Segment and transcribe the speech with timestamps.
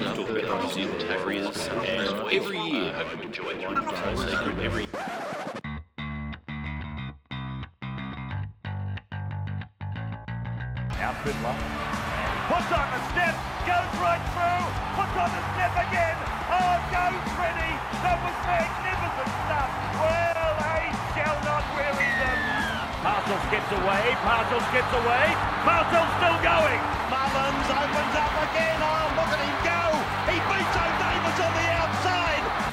[0.00, 3.64] fun to talk about New Zealand Terriers, and every year I hope you enjoy it.
[4.60, 4.86] Every
[11.00, 11.56] Now Fiddler.
[12.46, 14.64] Puts on the step, goes right through,
[15.00, 16.16] puts on the step again.
[16.52, 17.76] Oh, goes Freddie.
[18.04, 19.70] That was magnificent stuff.
[19.96, 22.40] Well, they shall not weary them.
[23.00, 25.26] Parcels gets away, Parcels gets away,
[25.64, 26.80] Parcels still going.
[27.08, 28.76] Mullins opens up again.
[28.82, 29.75] Oh, look at him go.
[30.36, 32.72] He beats O'Davis on the outside.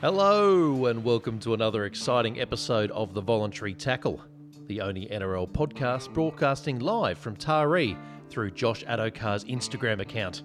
[0.00, 4.22] Hello, and welcome to another exciting episode of The Voluntary Tackle,
[4.68, 10.44] the only NRL podcast broadcasting live from Taree through Josh Addo-Carr's Instagram account.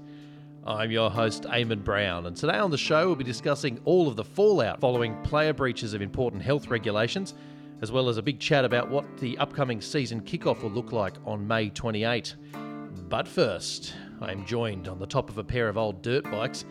[0.65, 4.15] I'm your host, Eamon Brown, and today on the show we'll be discussing all of
[4.15, 7.35] the fallout following player breaches of important health regulations,
[7.83, 11.13] as well as a big chat about what the upcoming season kickoff will look like
[11.23, 12.35] on May 28.
[12.95, 16.65] But first, I'm joined on the top of a pair of old dirt bikes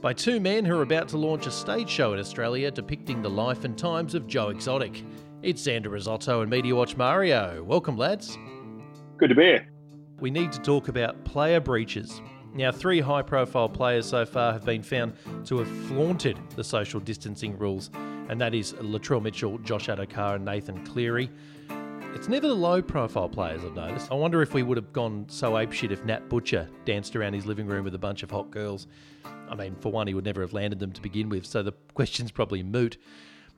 [0.00, 3.30] by two men who are about to launch a stage show in Australia depicting the
[3.30, 5.02] life and times of Joe Exotic.
[5.42, 7.64] It's Xander Risotto and Media Watch Mario.
[7.64, 8.38] Welcome, lads.
[9.16, 9.68] Good to be here.
[10.20, 12.20] We need to talk about player breaches.
[12.54, 15.14] Now, three high profile players so far have been found
[15.46, 17.90] to have flaunted the social distancing rules,
[18.28, 21.30] and that is Latrell Mitchell, Josh Addo-Carr, and Nathan Cleary.
[22.14, 24.12] It's never the low profile players I've noticed.
[24.12, 27.46] I wonder if we would have gone so apeshit if Nat Butcher danced around his
[27.46, 28.86] living room with a bunch of hot girls.
[29.48, 31.72] I mean, for one, he would never have landed them to begin with, so the
[31.94, 32.98] question's probably moot.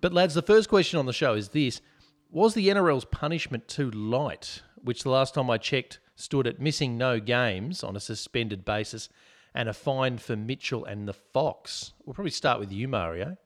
[0.00, 1.83] But, lads, the first question on the show is this
[2.30, 6.96] Was the NRL's punishment too light, which the last time I checked stood at missing
[6.96, 9.08] no games on a suspended basis
[9.52, 11.92] and a fine for Mitchell and the Fox?
[12.05, 13.36] We'll probably start with you, Mario.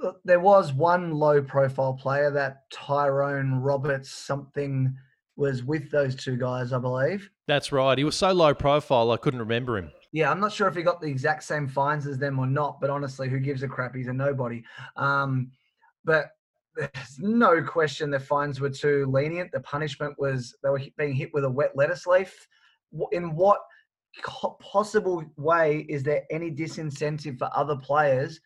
[0.00, 4.96] Look, there was one low profile player that Tyrone Roberts something
[5.36, 7.30] was with those two guys, I believe.
[7.46, 7.96] That's right.
[7.96, 9.90] He was so low profile, I couldn't remember him.
[10.12, 12.80] Yeah, I'm not sure if he got the exact same fines as them or not,
[12.80, 13.94] but honestly, who gives a crap?
[13.94, 14.64] He's a nobody.
[14.96, 15.50] Um,
[16.04, 16.30] but
[16.76, 19.52] there's no question the fines were too lenient.
[19.52, 22.46] The punishment was they were being hit with a wet lettuce leaf.
[23.12, 23.60] In what
[24.60, 28.40] possible way is there any disincentive for other players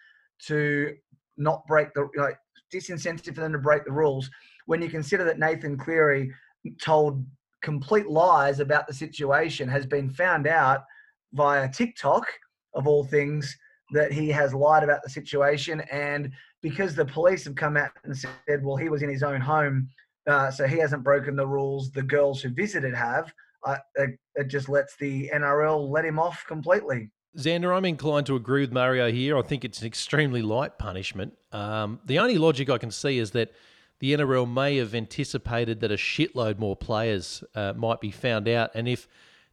[0.47, 0.95] to
[1.37, 2.39] not break the like
[2.73, 4.31] disincentive for them to break the rules
[4.67, 6.33] when you consider that Nathan Cleary
[6.81, 7.25] told
[7.63, 10.85] complete lies about the situation has been found out
[11.33, 12.27] via TikTok
[12.75, 13.57] of all things
[13.93, 16.31] that he has lied about the situation and
[16.63, 19.89] because the police have come out and said well he was in his own home
[20.29, 23.33] uh, so he hasn't broken the rules the girls who visited have
[23.65, 28.37] uh, it, it just lets the NRL let him off completely Xander, I'm inclined to
[28.37, 29.39] agree with Mario here.
[29.39, 31.37] I think it's an extremely light punishment.
[31.51, 33.53] Um, the only logic I can see is that
[34.01, 38.71] the NRL may have anticipated that a shitload more players uh, might be found out,
[38.75, 39.09] and if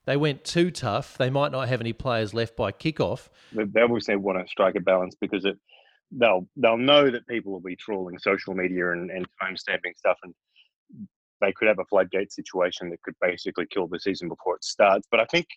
[0.05, 3.29] they went too tough, they might not have any players left by kickoff.
[3.53, 5.57] They obviously want to strike a balance because it
[6.11, 10.33] they'll they'll know that people will be trawling social media and, and timestamping stuff and
[11.41, 15.07] they could have a floodgate situation that could basically kill the season before it starts.
[15.09, 15.47] But I think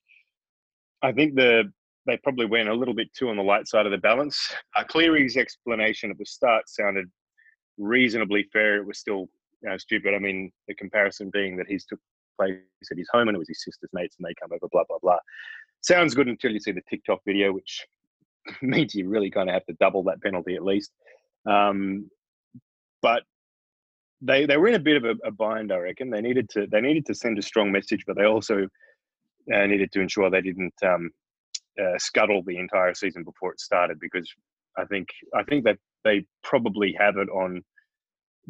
[1.02, 1.72] I think the
[2.06, 4.52] they probably went a little bit too on the light side of the balance.
[4.76, 7.10] Uh, Cleary's explanation at the start sounded
[7.78, 8.76] reasonably fair.
[8.76, 9.28] It was still
[9.62, 10.14] you know, stupid.
[10.14, 12.00] I mean, the comparison being that he's took
[12.38, 12.58] place
[12.90, 14.98] at his home and it was his sister's mates and they come over, blah blah
[15.00, 15.18] blah.
[15.80, 17.86] Sounds good until you see the TikTok video, which
[18.62, 20.90] means you really kind of have to double that penalty at least.
[21.46, 22.10] Um,
[23.00, 23.22] but
[24.20, 26.10] they they were in a bit of a, a bind, I reckon.
[26.10, 28.66] They needed to they needed to send a strong message, but they also
[29.52, 31.10] uh, needed to ensure they didn't um,
[31.80, 34.28] uh, scuttle the entire season before it started because
[34.76, 37.62] I think I think that they probably have it on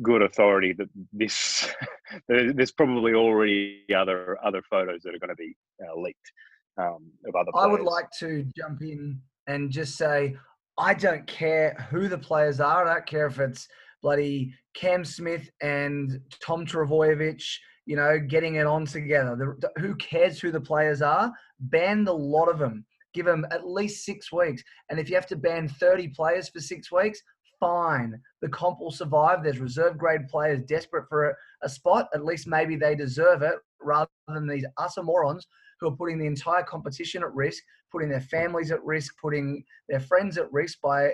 [0.01, 1.69] good authority that this
[2.29, 6.33] there's probably already other other photos that are going to be uh, leaked
[6.79, 7.51] um, of other.
[7.55, 10.37] I would like to jump in and just say
[10.79, 12.87] I don't care who the players are.
[12.87, 13.69] I don't care if it's
[14.03, 17.43] bloody Cam Smith and Tom Trbojevic,
[17.87, 19.37] you know, getting it on together.
[19.37, 21.33] The, the- who cares who the players are?
[21.61, 22.85] Ban the lot of them.
[23.15, 24.63] Give them at least six weeks.
[24.89, 27.23] And if you have to ban 30 players for six weeks,
[27.61, 28.21] fine.
[28.41, 29.43] The comp will survive.
[29.43, 32.09] There's reserve grade players desperate for a, a spot.
[32.15, 35.47] At least maybe they deserve it rather than these utter morons
[35.81, 40.01] who are putting the entire competition at risk, putting their families at risk, putting their
[40.01, 41.13] friends at risk by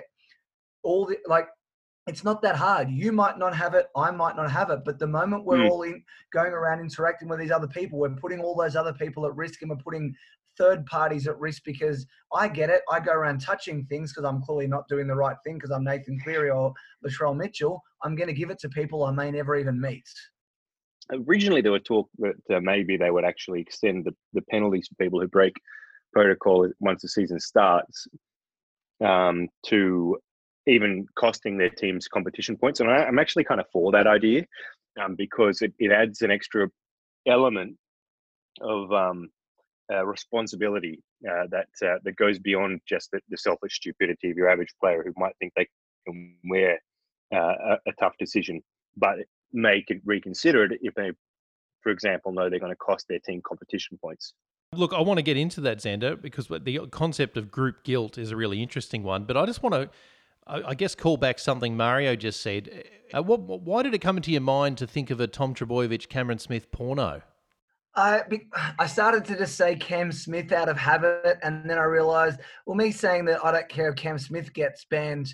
[0.83, 1.47] all the like.
[2.07, 2.89] It's not that hard.
[2.89, 3.85] You might not have it.
[3.95, 4.79] I might not have it.
[4.83, 5.69] But the moment we're Mm.
[5.69, 6.03] all in,
[6.33, 9.61] going around interacting with these other people, we're putting all those other people at risk,
[9.61, 10.15] and we're putting
[10.59, 12.81] third parties at risk because I get it.
[12.91, 15.83] I go around touching things because I'm clearly not doing the right thing because I'm
[15.83, 16.73] Nathan Cleary or
[17.05, 17.81] Latrell Mitchell.
[18.03, 20.03] I'm going to give it to people I may never even meet.
[21.27, 25.03] originally there were talk that uh, maybe they would actually extend the, the penalties for
[25.03, 25.53] people who break
[26.13, 28.07] protocol once the season starts
[29.03, 30.17] um, to
[30.67, 32.79] even costing their teams competition points.
[32.79, 34.45] And I, am actually kind of for that idea
[35.03, 36.67] um, because it, it adds an extra
[37.27, 37.77] element
[38.61, 39.29] of um,
[39.91, 44.49] uh, responsibility uh, that uh, that goes beyond just the, the, selfish stupidity of your
[44.49, 45.67] average player who might think they
[46.05, 46.79] can wear
[47.33, 48.61] uh, a, a, tough decision,
[48.97, 49.17] but
[49.51, 51.11] may reconsider it if they,
[51.81, 54.33] for example, know they're going to cost their team competition points.
[54.73, 58.29] Look, I want to get into that, Xander, because the concept of group guilt is
[58.29, 59.23] a really interesting one.
[59.23, 59.89] But I just want to,
[60.45, 62.83] I guess, call back something Mario just said.
[63.11, 66.07] Uh, what, why did it come into your mind to think of a Tom Trbojevic,
[66.09, 67.23] Cameron Smith porno?
[67.95, 68.21] I
[68.77, 72.75] I started to just say Cam Smith out of habit, and then I realized, well,
[72.75, 75.33] me saying that I don't care if Cam Smith gets banned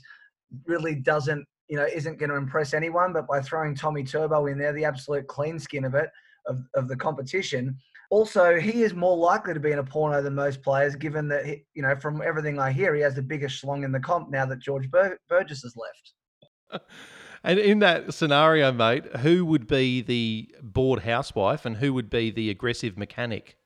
[0.66, 3.14] really doesn't, you know, isn't going to impress anyone.
[3.14, 6.10] But by throwing Tommy Turbo in there, the absolute clean skin of it,
[6.48, 7.78] of, of the competition,
[8.10, 11.46] also, he is more likely to be in a porno than most players, given that,
[11.46, 14.30] he, you know, from everything I hear, he has the biggest schlong in the comp
[14.30, 16.84] now that George Bur- Burgess has left.
[17.46, 22.32] and in that scenario, mate, who would be the bored housewife and who would be
[22.32, 23.58] the aggressive mechanic?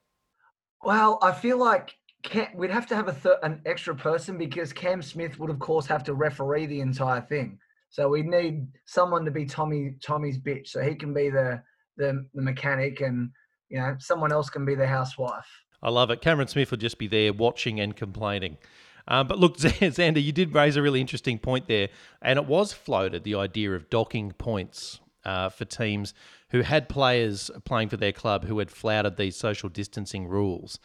[0.84, 4.74] Well, I feel like Cam, we'd have to have a th- an extra person because
[4.74, 7.58] Cam Smith would, of course, have to referee the entire thing.
[7.90, 11.62] So we need someone to be Tommy Tommy's bitch, so he can be the
[11.98, 13.32] the, the mechanic and
[13.70, 15.48] you know, someone else can be the housewife.
[15.82, 16.22] I love it.
[16.22, 18.58] Cameron Smith would just be there watching and complaining.
[19.10, 21.90] Um, but look, Xander, you did raise a really interesting point there,
[22.22, 26.14] and it was floated the idea of docking points uh, for teams
[26.52, 30.80] who had players playing for their club who had flouted these social distancing rules.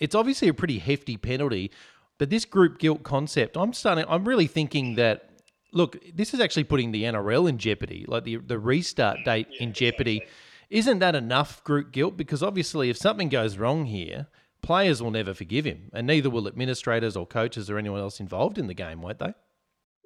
[0.00, 1.70] It's obviously a pretty hefty penalty,
[2.18, 4.04] but this group guilt concept, I'm starting.
[4.08, 5.30] I'm really thinking that.
[5.72, 9.74] Look, this is actually putting the NRL in jeopardy, like the the restart date in
[9.74, 10.22] jeopardy.
[10.70, 12.16] Isn't that enough group guilt?
[12.16, 14.28] Because obviously, if something goes wrong here,
[14.66, 18.58] players will never forgive him, and neither will administrators or coaches or anyone else involved
[18.58, 19.32] in the game, won't they?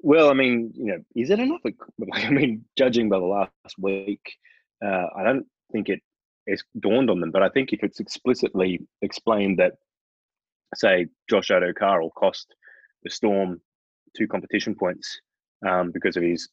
[0.03, 1.63] Well, I mean, you know, is it enough?
[2.13, 4.21] I mean, judging by the last week,
[4.85, 6.01] uh, I don't think it
[6.47, 7.31] has dawned on them.
[7.31, 9.75] But I think if it's explicitly explained that,
[10.75, 12.55] say, Josh Addo-Carr will cost
[13.03, 13.63] the Storm
[14.15, 15.21] two competition points
[15.67, 16.51] um, because of his,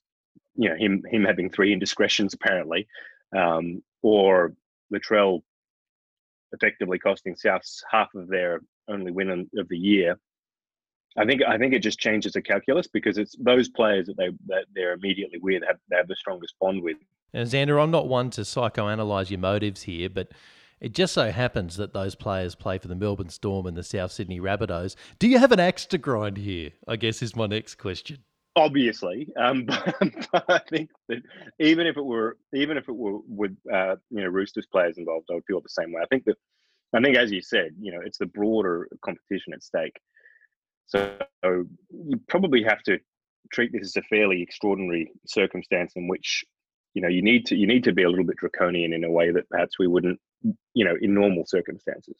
[0.56, 2.88] you know, him him having three indiscretions apparently,
[3.36, 4.54] um, or
[4.94, 5.42] Latrell
[6.62, 10.18] effectively costing Souths half of their only win of the year.
[11.18, 14.30] I think I think it just changes the calculus because it's those players that they
[14.48, 16.98] that they're immediately with have they have the strongest bond with.
[17.34, 20.30] And Xander, I'm not one to psychoanalyze your motives here, but
[20.80, 24.12] it just so happens that those players play for the Melbourne Storm and the South
[24.12, 24.96] Sydney Rabbitohs.
[25.18, 26.72] Do you have an axe to grind here?
[26.88, 28.20] I guess is my next question
[28.58, 29.96] obviously um, but,
[30.32, 31.22] but, i think that
[31.60, 35.28] even if it were even if it were with uh, you know roosters players involved
[35.32, 36.02] i would feel the same way.
[36.02, 36.36] I think that
[36.94, 39.98] i think as you said you know it's the broader competition at stake.
[40.88, 42.98] So you probably have to
[43.52, 46.44] treat this as a fairly extraordinary circumstance in which
[46.94, 49.12] you know you need to you need to be a little bit draconian in a
[49.12, 50.20] way that perhaps we wouldn't
[50.74, 52.16] you know in normal circumstances.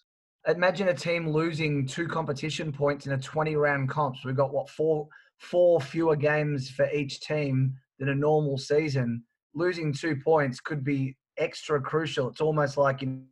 [0.48, 4.16] Imagine a team losing two competition points in a 20 round comp.
[4.16, 5.08] So we've got what four
[5.38, 9.24] four fewer games for each team than a normal season,
[9.54, 12.30] losing two points could be extra crucial.
[12.30, 13.24] It's almost like you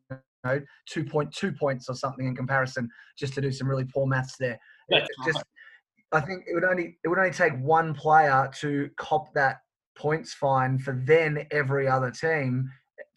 [0.44, 0.62] know
[0.92, 4.60] 2.2 points or something in comparison, just to do some really poor maths there.
[5.26, 5.44] just,
[6.12, 9.58] I think it would only it would only take one player to cop that
[9.98, 12.70] points fine for then every other team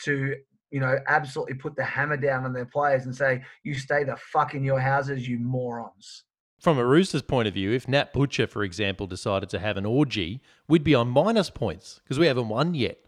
[0.02, 0.34] to
[0.70, 4.16] you know absolutely put the hammer down on their players and say you stay the
[4.32, 6.24] fuck in your houses you morons
[6.58, 9.86] from a Roosters point of view, if Nat Butcher, for example, decided to have an
[9.86, 12.98] orgy, we'd be on minus points because we haven't won yet.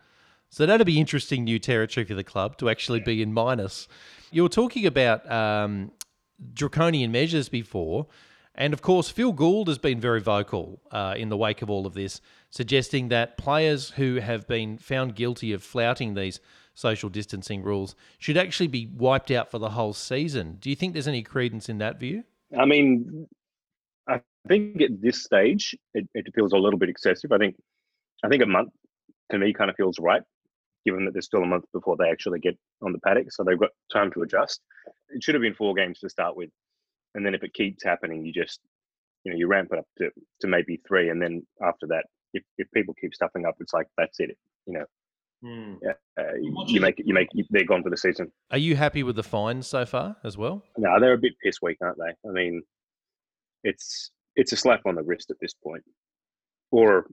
[0.49, 3.87] So that'd be interesting new territory for the club to actually be in minus.
[4.33, 5.92] You were talking about um,
[6.54, 8.07] draconian measures before,
[8.54, 11.87] and of course, Phil Gould has been very vocal uh, in the wake of all
[11.87, 16.40] of this, suggesting that players who have been found guilty of flouting these
[16.75, 20.57] social distancing rules should actually be wiped out for the whole season.
[20.61, 22.25] Do you think there's any credence in that view?
[22.59, 23.28] I mean,
[24.49, 27.33] think at this stage it, it feels a little bit excessive.
[27.33, 27.57] I think
[28.25, 28.71] I think a month
[29.31, 30.23] to me kind of feels right,
[30.85, 33.59] given that there's still a month before they actually get on the paddock, so they've
[33.59, 34.61] got time to adjust.
[35.11, 36.51] It should have been four games to start with,
[37.15, 38.61] and then if it keeps happening, you just
[39.25, 42.43] you know you ramp it up to, to maybe three, and then after that, if,
[42.59, 44.37] if people keep stuffing up, it's like that's it.
[44.67, 44.85] You know,
[45.45, 45.79] Mm.
[45.83, 46.35] Yeah, uh,
[46.67, 47.07] you make it.
[47.07, 48.31] You make they're gone for the season.
[48.51, 50.63] Are you happy with the fines so far as well?
[50.77, 52.29] No, they're a bit piss weak, aren't they?
[52.29, 52.63] I mean,
[53.65, 55.85] it's it's a slap on the wrist at this point,
[56.71, 57.07] or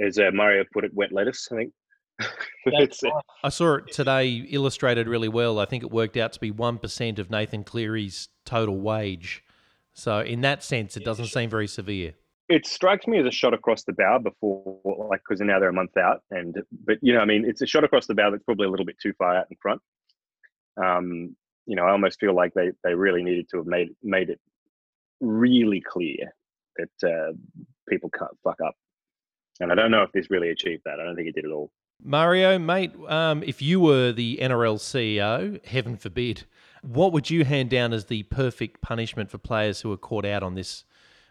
[0.00, 1.48] as uh, Mario put it, wet lettuce.
[1.52, 1.72] I think
[2.66, 3.10] it's, uh,
[3.44, 5.58] I saw it today illustrated really well.
[5.58, 9.42] I think it worked out to be 1% of Nathan Cleary's total wage.
[9.92, 12.14] So, in that sense, it doesn't seem very severe.
[12.48, 14.78] it strikes me as a shot across the bow before,
[15.10, 16.54] like, because now they're a month out, and
[16.84, 18.86] but you know, I mean, it's a shot across the bow that's probably a little
[18.86, 19.80] bit too far out in front.
[20.82, 24.30] Um, you know, I almost feel like they they really needed to have made made
[24.30, 24.40] it
[25.20, 26.34] really clear
[26.78, 27.32] that uh,
[27.88, 28.74] people can't fuck up,
[29.60, 31.00] and I don't know if this really achieved that.
[31.00, 31.70] I don't think it did at all.
[32.02, 36.44] Mario, mate, um, if you were the NRL CEO, heaven forbid,
[36.82, 40.42] what would you hand down as the perfect punishment for players who are caught out
[40.42, 40.84] on this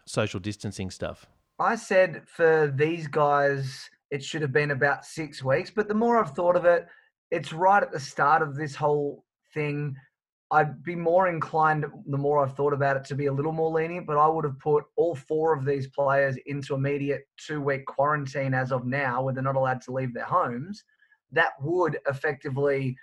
[0.06, 1.26] social distancing stuff?
[1.58, 5.70] I said for these guys, it should have been about six weeks.
[5.70, 6.86] But the more I've thought of it,
[7.30, 9.24] it's right at the start of this whole
[9.54, 9.96] thing.
[10.52, 13.70] I'd be more inclined, the more I've thought about it, to be a little more
[13.70, 14.06] lenient.
[14.06, 18.54] But I would have put all four of these players into immediate two week quarantine
[18.54, 20.84] as of now, where they're not allowed to leave their homes.
[21.32, 22.96] That would effectively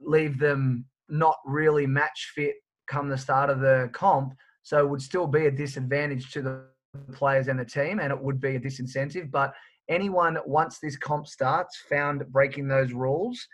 [0.00, 2.54] leave them not really match fit
[2.86, 4.34] come the start of the comp.
[4.62, 6.64] So it would still be a disadvantage to the
[7.12, 9.30] players and the team, and it would be a disincentive.
[9.30, 9.52] But
[9.88, 13.46] anyone, once this comp starts, found breaking those rules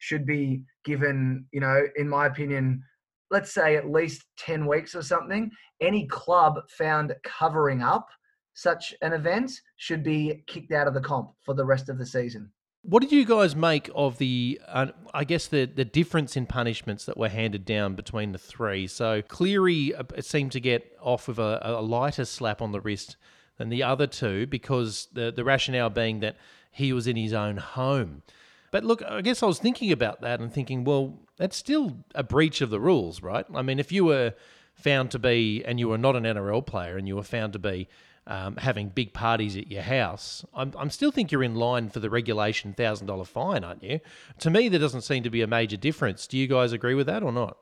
[0.00, 2.82] should be given, you know, in my opinion,
[3.30, 5.50] let's say at least 10 weeks or something.
[5.80, 8.08] Any club found covering up
[8.54, 12.06] such an event should be kicked out of the comp for the rest of the
[12.06, 12.50] season.
[12.82, 17.04] What did you guys make of the, uh, I guess, the, the difference in punishments
[17.04, 18.86] that were handed down between the three?
[18.86, 23.16] So Cleary uh, seemed to get off with a, a lighter slap on the wrist
[23.58, 26.36] than the other two because the, the rationale being that
[26.70, 28.22] he was in his own home.
[28.70, 32.22] But look, I guess I was thinking about that and thinking, well, that's still a
[32.22, 33.44] breach of the rules, right?
[33.54, 34.34] I mean, if you were
[34.74, 37.58] found to be, and you were not an NRL player, and you were found to
[37.58, 37.88] be
[38.26, 41.98] um, having big parties at your house, I'm, I'm still think you're in line for
[41.98, 44.00] the regulation thousand dollar fine, aren't you?
[44.40, 46.26] To me, there doesn't seem to be a major difference.
[46.26, 47.56] Do you guys agree with that or not?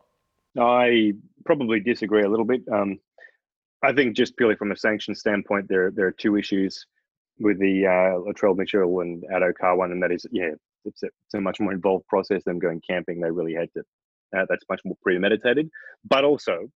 [0.58, 1.12] I
[1.44, 2.62] probably disagree a little bit.
[2.70, 2.98] Um,
[3.82, 6.84] I think just purely from a sanction standpoint, there there are two issues
[7.38, 10.50] with the uh, Latrell Mitchell and Addo-Carr one, and that is, yeah,
[10.84, 13.20] it's a, it's a much more involved process than going camping.
[13.20, 13.82] They really had to.
[14.36, 15.70] Uh, that's much more premeditated,
[16.04, 16.68] but also,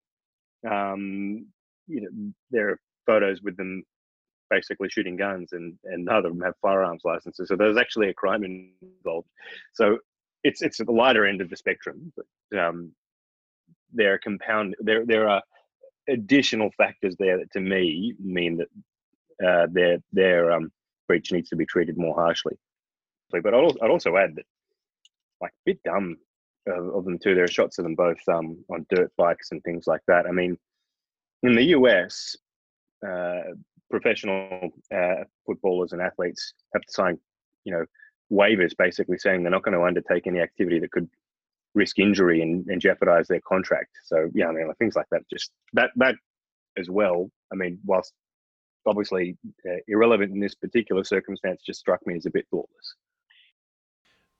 [0.69, 1.45] um,
[1.87, 3.83] you know, there are photos with them
[4.49, 7.47] basically shooting guns, and and none of them have firearms licenses.
[7.49, 9.27] So there's actually a crime involved.
[9.73, 9.97] So
[10.43, 12.13] it's it's at the lighter end of the spectrum.
[12.15, 12.93] But, um,
[13.93, 14.75] there are compound.
[14.79, 15.41] There there are
[16.09, 20.71] additional factors there that to me mean that uh, their their um,
[21.07, 22.57] breach needs to be treated more harshly.
[23.39, 24.45] But I'd, I'd also add that,
[25.41, 26.17] like, a bit dumb
[26.67, 27.35] of, of them too.
[27.35, 30.25] There are shots of them both um, on dirt bikes and things like that.
[30.25, 30.57] I mean,
[31.43, 32.35] in the US,
[33.07, 33.53] uh,
[33.89, 37.17] professional uh, footballers and athletes have to sign,
[37.63, 37.85] you know,
[38.31, 41.09] waivers basically saying they're not going to undertake any activity that could
[41.73, 43.89] risk injury and, and jeopardize their contract.
[44.05, 45.21] So yeah, I mean, like, things like that.
[45.31, 46.15] Just that that
[46.77, 47.29] as well.
[47.51, 48.13] I mean, whilst
[48.85, 52.95] obviously uh, irrelevant in this particular circumstance, just struck me as a bit thoughtless.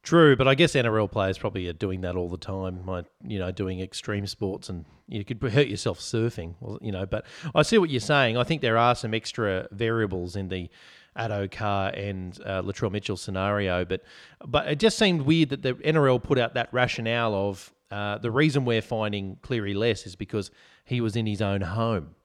[0.03, 2.83] True, but I guess NRL players probably are doing that all the time.
[3.23, 6.55] You know, doing extreme sports, and you could hurt yourself surfing.
[6.81, 8.35] You know, but I see what you're saying.
[8.35, 10.69] I think there are some extra variables in the
[11.15, 14.01] Addo Carr and uh, Latrell Mitchell scenario, but
[14.45, 18.31] but it just seemed weird that the NRL put out that rationale of uh, the
[18.31, 20.49] reason we're finding Cleary less is because
[20.85, 22.15] he was in his own home.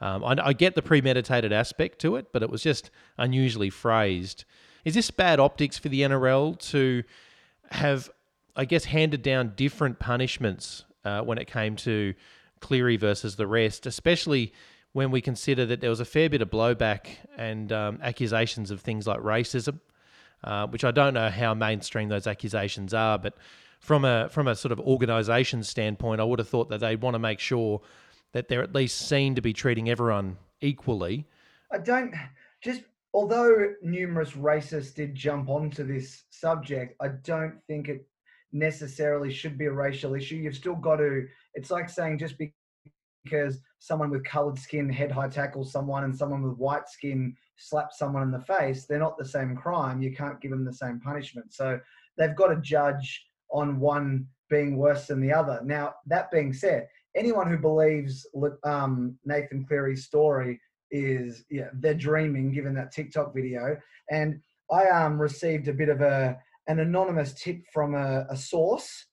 [0.00, 4.44] Um, I, I get the premeditated aspect to it, but it was just unusually phrased.
[4.84, 7.02] Is this bad optics for the NRL to
[7.70, 8.10] have,
[8.56, 12.14] I guess, handed down different punishments uh, when it came to
[12.60, 14.52] Cleary versus the rest, especially
[14.92, 18.80] when we consider that there was a fair bit of blowback and um, accusations of
[18.80, 19.80] things like racism,
[20.44, 23.36] uh, which I don't know how mainstream those accusations are, but
[23.80, 27.14] from a from a sort of organisation standpoint, I would have thought that they'd want
[27.14, 27.82] to make sure
[28.32, 31.26] that they're at least seen to be treating everyone equally.
[31.70, 32.14] I don't
[32.62, 32.82] just
[33.14, 38.06] although numerous racists did jump onto this subject, I don't think it
[38.52, 40.36] necessarily should be a racial issue.
[40.36, 41.26] You've still got to.
[41.54, 42.34] It's like saying just
[43.24, 47.98] because someone with coloured skin head high tackles someone and someone with white skin slaps
[47.98, 50.02] someone in the face, they're not the same crime.
[50.02, 51.54] You can't give them the same punishment.
[51.54, 51.78] So
[52.18, 55.60] they've got to judge on one being worse than the other.
[55.64, 58.26] Now, that being said, anyone who believes
[58.64, 60.60] um, Nathan Cleary's story
[60.90, 63.76] is yeah they're dreaming given that TikTok video.
[64.10, 66.36] And I um received a bit of a
[66.66, 69.06] an anonymous tip from a, a source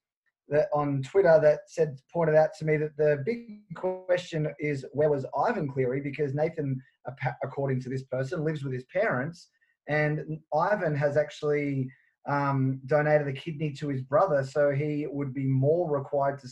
[0.51, 5.09] that on Twitter that said pointed out to me that the big question is where
[5.09, 6.79] was Ivan Cleary because Nathan,
[7.43, 9.49] according to this person, lives with his parents,
[9.87, 11.89] and Ivan has actually
[12.29, 16.49] um, donated a kidney to his brother, so he would be more required to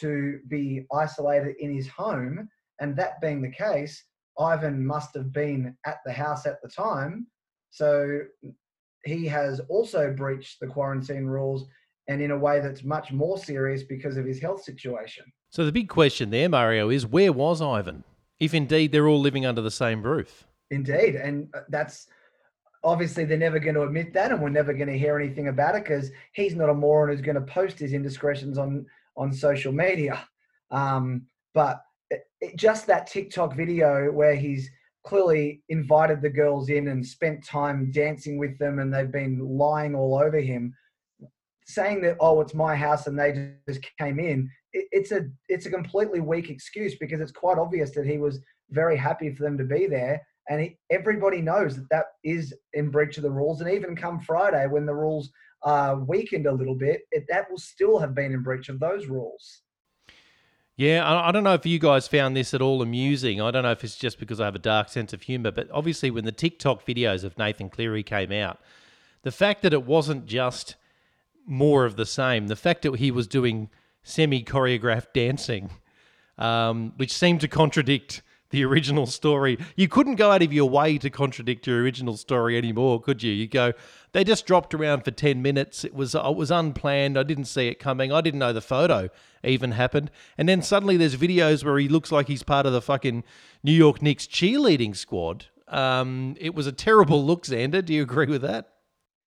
[0.00, 2.48] to be isolated in his home.
[2.80, 4.04] And that being the case,
[4.38, 7.26] Ivan must have been at the house at the time,
[7.70, 8.20] so
[9.04, 11.66] he has also breached the quarantine rules
[12.08, 15.24] and in a way that's much more serious because of his health situation.
[15.50, 18.04] So the big question there, Mario, is where was Ivan?
[18.38, 20.46] If indeed they're all living under the same roof.
[20.70, 22.06] Indeed, and uh, that's
[22.82, 25.74] obviously they're never going to admit that, and we're never going to hear anything about
[25.74, 29.72] it because he's not a moron who's going to post his indiscretions on on social
[29.72, 30.26] media.
[30.70, 31.82] Um, but
[32.40, 34.70] it, just that TikTok video where he's
[35.04, 39.94] clearly invited the girls in and spent time dancing with them, and they've been lying
[39.94, 40.74] all over him,
[41.64, 44.50] saying that oh it's my house and they just came in.
[44.72, 48.40] It, it's a it's a completely weak excuse because it's quite obvious that he was
[48.70, 50.20] very happy for them to be there
[50.50, 53.60] and he, everybody knows that that is in breach of the rules.
[53.60, 55.30] And even come Friday, when the rules
[55.62, 59.06] are weakened a little bit, it, that will still have been in breach of those
[59.06, 59.62] rules.
[60.80, 63.38] Yeah, I don't know if you guys found this at all amusing.
[63.38, 65.70] I don't know if it's just because I have a dark sense of humor, but
[65.70, 68.58] obviously, when the TikTok videos of Nathan Cleary came out,
[69.20, 70.76] the fact that it wasn't just
[71.44, 73.68] more of the same, the fact that he was doing
[74.02, 75.68] semi choreographed dancing,
[76.38, 79.58] um, which seemed to contradict the original story.
[79.76, 83.32] You couldn't go out of your way to contradict your original story anymore, could you?
[83.32, 83.72] You go,
[84.12, 85.84] they just dropped around for 10 minutes.
[85.84, 87.18] It was it was unplanned.
[87.18, 88.12] I didn't see it coming.
[88.12, 89.08] I didn't know the photo
[89.42, 90.10] even happened.
[90.36, 93.24] And then suddenly there's videos where he looks like he's part of the fucking
[93.62, 95.46] New York Knicks cheerleading squad.
[95.68, 97.84] Um, it was a terrible look, Xander.
[97.84, 98.68] Do you agree with that?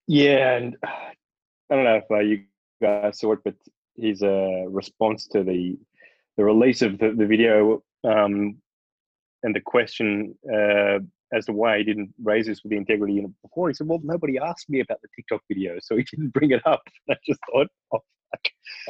[0.08, 2.44] Yeah, and I don't know if uh, you
[2.82, 3.56] guys saw it, but
[3.96, 5.78] his uh, response to the
[6.36, 8.58] the release of the, the video um,
[9.44, 11.00] and the question uh,
[11.34, 14.00] as to why he didn't raise this with the integrity unit before, he said, "Well,
[14.04, 17.40] nobody asked me about the TikTok video, so he didn't bring it up." I just
[17.52, 18.00] thought, "Oh,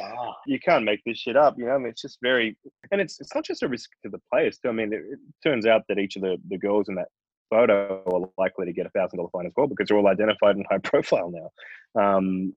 [0.00, 0.34] ah.
[0.46, 2.56] you can't make this shit up." You know, I mean, it's just very,
[2.90, 4.68] and it's it's not just a risk to the players too.
[4.68, 7.08] I mean, it, it turns out that each of the the girls in that
[7.50, 10.56] photo are likely to get a thousand dollar fine as well because they're all identified
[10.56, 12.00] and high profile now.
[12.00, 12.54] Um,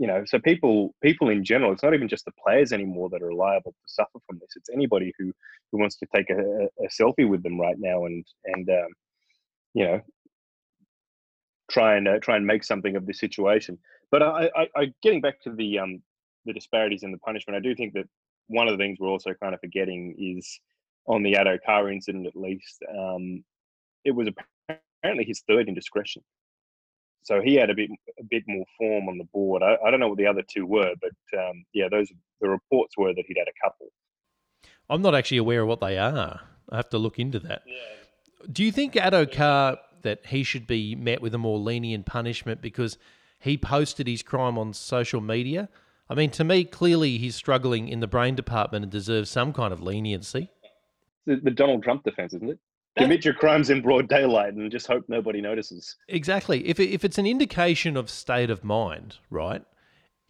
[0.00, 3.22] you know, so people people in general, it's not even just the players anymore that
[3.22, 4.48] are liable to suffer from this.
[4.56, 5.30] It's anybody who
[5.70, 8.88] who wants to take a, a selfie with them right now and and um,
[9.74, 10.00] you know
[11.70, 13.76] try and uh, try and make something of the situation.
[14.10, 16.02] But I, I, I, getting back to the um
[16.46, 18.08] the disparities in the punishment, I do think that
[18.46, 20.60] one of the things we're also kind of forgetting is
[21.06, 23.44] on the Addo-Carr incident at least, um,
[24.06, 24.28] it was
[24.68, 26.22] apparently his third indiscretion.
[27.22, 29.62] So he had a bit a bit more form on the board.
[29.62, 32.96] I, I don't know what the other two were, but um, yeah, those the reports
[32.96, 33.88] were that he'd had a couple.
[34.88, 36.40] I'm not actually aware of what they are.
[36.70, 37.62] I have to look into that.
[37.66, 38.46] Yeah.
[38.50, 42.96] Do you think Addo-Carr that he should be met with a more lenient punishment because
[43.38, 45.68] he posted his crime on social media?
[46.08, 49.72] I mean, to me, clearly he's struggling in the brain department and deserves some kind
[49.72, 50.48] of leniency.
[51.26, 52.58] The, the Donald Trump defense, isn't it?
[52.96, 55.96] Commit your crimes in broad daylight and just hope nobody notices.
[56.08, 56.66] Exactly.
[56.66, 59.62] If, if it's an indication of state of mind, right?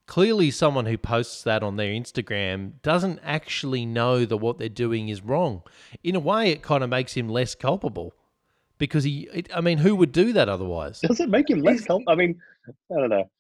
[0.07, 5.09] Clearly, someone who posts that on their Instagram doesn't actually know that what they're doing
[5.09, 5.63] is wrong.
[6.03, 8.13] In a way, it kind of makes him less culpable
[8.77, 11.01] because he, it, I mean, who would do that otherwise?
[11.01, 12.13] Does it make him less culpable?
[12.13, 13.31] I mean, I don't know.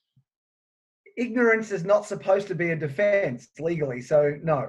[1.21, 4.67] Ignorance is not supposed to be a defense legally, so no.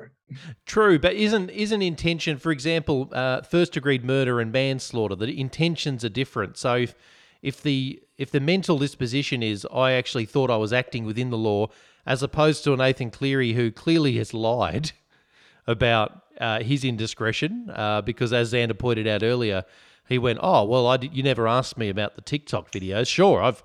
[0.65, 5.15] True, but isn't isn't intention, for example, uh, first degree murder and manslaughter?
[5.15, 6.57] The intentions are different.
[6.57, 6.95] So if
[7.41, 11.37] if the if the mental disposition is I actually thought I was acting within the
[11.37, 11.67] law,
[12.05, 14.91] as opposed to a Nathan Cleary who clearly has lied
[15.67, 19.63] about uh, his indiscretion, uh, because as Xander pointed out earlier,
[20.09, 23.07] he went, "Oh well, I did, you never asked me about the TikTok videos.
[23.07, 23.63] Sure, I've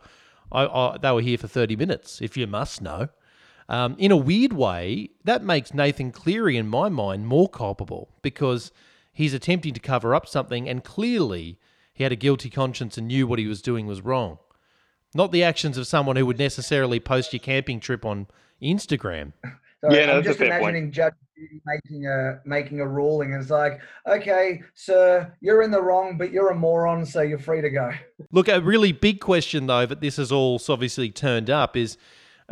[0.52, 2.20] I, I, they were here for thirty minutes.
[2.20, 3.08] If you must know."
[3.68, 8.70] Um, in a weird way, that makes Nathan Cleary, in my mind, more culpable because
[9.12, 11.58] he's attempting to cover up something and clearly
[11.92, 14.38] he had a guilty conscience and knew what he was doing was wrong.
[15.14, 18.28] Not the actions of someone who would necessarily post your camping trip on
[18.62, 19.32] Instagram.
[19.80, 23.34] So yeah, no, I'm just imagining Judge Judy making a making a ruling.
[23.34, 27.60] It's like, okay, sir, you're in the wrong, but you're a moron, so you're free
[27.60, 27.92] to go.
[28.32, 31.98] Look, a really big question though that this has all obviously turned up is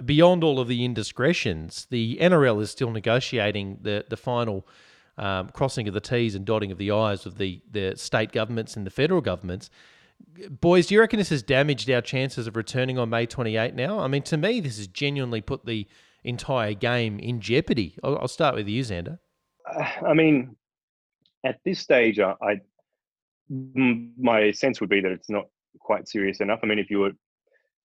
[0.05, 4.67] beyond all of the indiscretions, the NRL is still negotiating the the final
[5.19, 8.77] um, crossing of the T's and dotting of the I's of the, the state governments
[8.77, 9.71] and the federal governments.
[10.61, 14.01] Boys, do you reckon this has damaged our chances of returning on May 28 now?
[14.01, 15.87] I mean, to me, this has genuinely put the
[16.25, 17.97] entire game in jeopardy.
[18.03, 19.19] I'll, I'll start with you, Xander.
[19.71, 20.57] Uh, I mean,
[21.45, 22.61] at this stage, I, I
[23.49, 25.45] my sense would be that it's not
[25.79, 26.61] quite serious enough.
[26.63, 27.13] I mean, if you were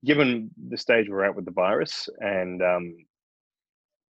[0.05, 2.95] given the stage we're at with the virus and um,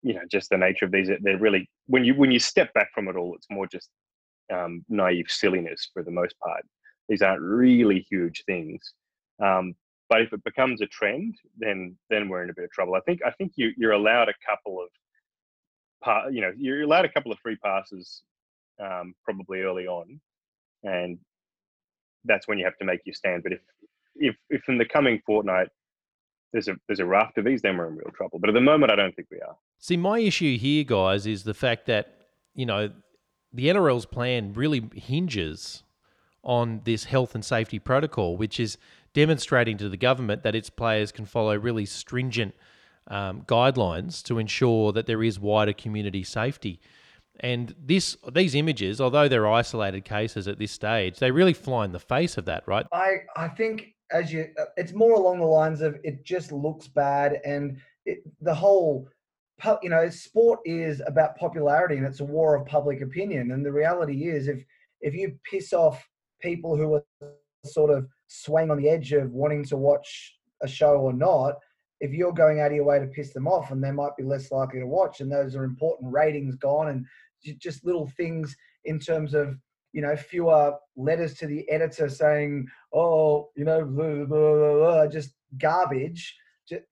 [0.04, 2.90] you know just the nature of these, they're really when you when you step back
[2.94, 3.90] from it all, it's more just
[4.54, 6.64] um, naive silliness for the most part.
[7.08, 8.80] These aren't really huge things.
[9.44, 9.74] Um,
[10.10, 12.96] but if it becomes a trend, then then we're in a bit of trouble.
[12.96, 14.90] I think I think you you're allowed a couple of
[16.04, 18.24] part, you know, you're allowed a couple of free passes
[18.82, 20.20] um, probably early on,
[20.84, 21.20] and
[22.26, 23.44] that's when you have to make your stand.
[23.44, 23.60] But if
[24.16, 25.68] if if in the coming fortnight
[26.52, 28.40] there's a there's a raft of these, then we're in real trouble.
[28.40, 29.56] But at the moment, I don't think we are.
[29.78, 32.92] See, my issue here, guys, is the fact that you know
[33.54, 35.84] the NRL's plan really hinges
[36.44, 38.78] on this health and safety protocol, which is
[39.14, 42.54] demonstrating to the government that its players can follow really stringent
[43.08, 46.80] um, guidelines to ensure that there is wider community safety.
[47.40, 51.92] And this, these images, although they're isolated cases at this stage, they really fly in
[51.92, 52.86] the face of that, right?
[52.92, 56.88] I, I think as you, uh, it's more along the lines of it just looks
[56.88, 59.08] bad, and it, the whole,
[59.82, 63.52] you know, sport is about popularity, and it's a war of public opinion.
[63.52, 64.64] And the reality is, if
[65.02, 66.06] if you piss off
[66.42, 67.04] people who are
[67.66, 71.56] sort of swaying on the edge of wanting to watch a show or not,
[72.00, 74.24] if you're going out of your way to piss them off, and they might be
[74.24, 77.06] less likely to watch, and those are important ratings gone, and
[77.60, 79.58] just little things in terms of
[79.92, 85.34] you know fewer letters to the editor saying, oh, you know, blah, blah, blah, just
[85.58, 86.36] garbage.
[86.68, 86.84] Just,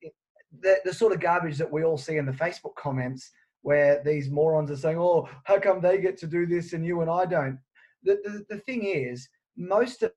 [0.59, 4.29] the, the sort of garbage that we all see in the Facebook comments where these
[4.29, 7.25] morons are saying, oh, how come they get to do this and you and I
[7.25, 7.59] don't?
[8.03, 10.11] The, the, the thing is, most of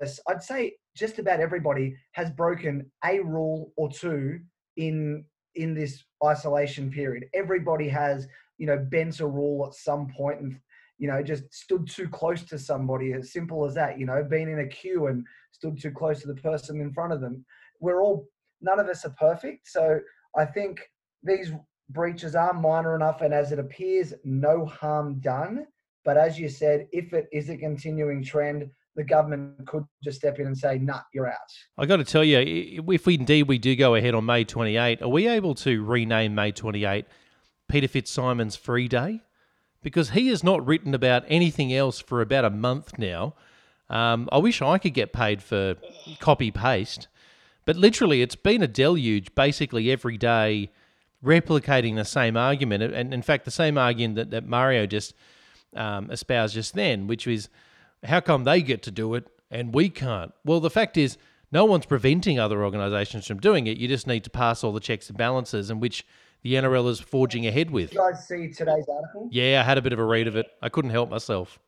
[0.00, 4.40] us, I'd say just about everybody, has broken a rule or two
[4.76, 7.24] in in this isolation period.
[7.34, 10.60] Everybody has, you know, bent a rule at some point and
[10.98, 13.12] you know just stood too close to somebody.
[13.12, 13.98] As simple as that.
[13.98, 17.12] You know, been in a queue and stood too close to the person in front
[17.12, 17.44] of them.
[17.80, 18.26] We're all
[18.60, 20.00] none of us are perfect, so
[20.36, 20.80] I think
[21.22, 21.52] these
[21.90, 25.66] breaches are minor enough, and as it appears, no harm done.
[26.06, 30.38] But as you said, if it is a continuing trend, the government could just step
[30.38, 33.58] in and say, "Nah, you're out." I got to tell you, if we indeed we
[33.58, 37.06] do go ahead on May 28, are we able to rename May 28
[37.68, 39.20] Peter FitzSimons' Free Day?
[39.82, 43.34] Because he has not written about anything else for about a month now.
[43.90, 45.74] Um, I wish I could get paid for
[46.20, 47.08] copy paste,
[47.64, 50.70] but literally, it's been a deluge basically every day,
[51.22, 55.12] replicating the same argument, and in fact, the same argument that, that Mario just
[55.74, 57.48] um, espoused just then, which is
[58.04, 60.32] how come they get to do it and we can't?
[60.44, 61.18] Well, the fact is,
[61.52, 63.78] no one's preventing other organisations from doing it.
[63.78, 66.04] You just need to pass all the checks and balances, and which
[66.42, 67.90] the NRL is forging ahead with.
[67.90, 69.28] Did you guys see today's article?
[69.30, 70.46] Yeah, I had a bit of a read of it.
[70.60, 71.58] I couldn't help myself.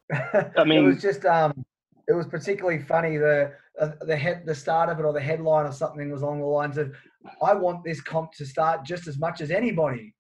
[0.56, 1.64] I mean, it was just um,
[2.08, 3.16] it was particularly funny.
[3.16, 6.40] The uh, the head, the start of it, or the headline, or something was along
[6.40, 6.94] the lines of,
[7.42, 10.14] "I want this comp to start just as much as anybody."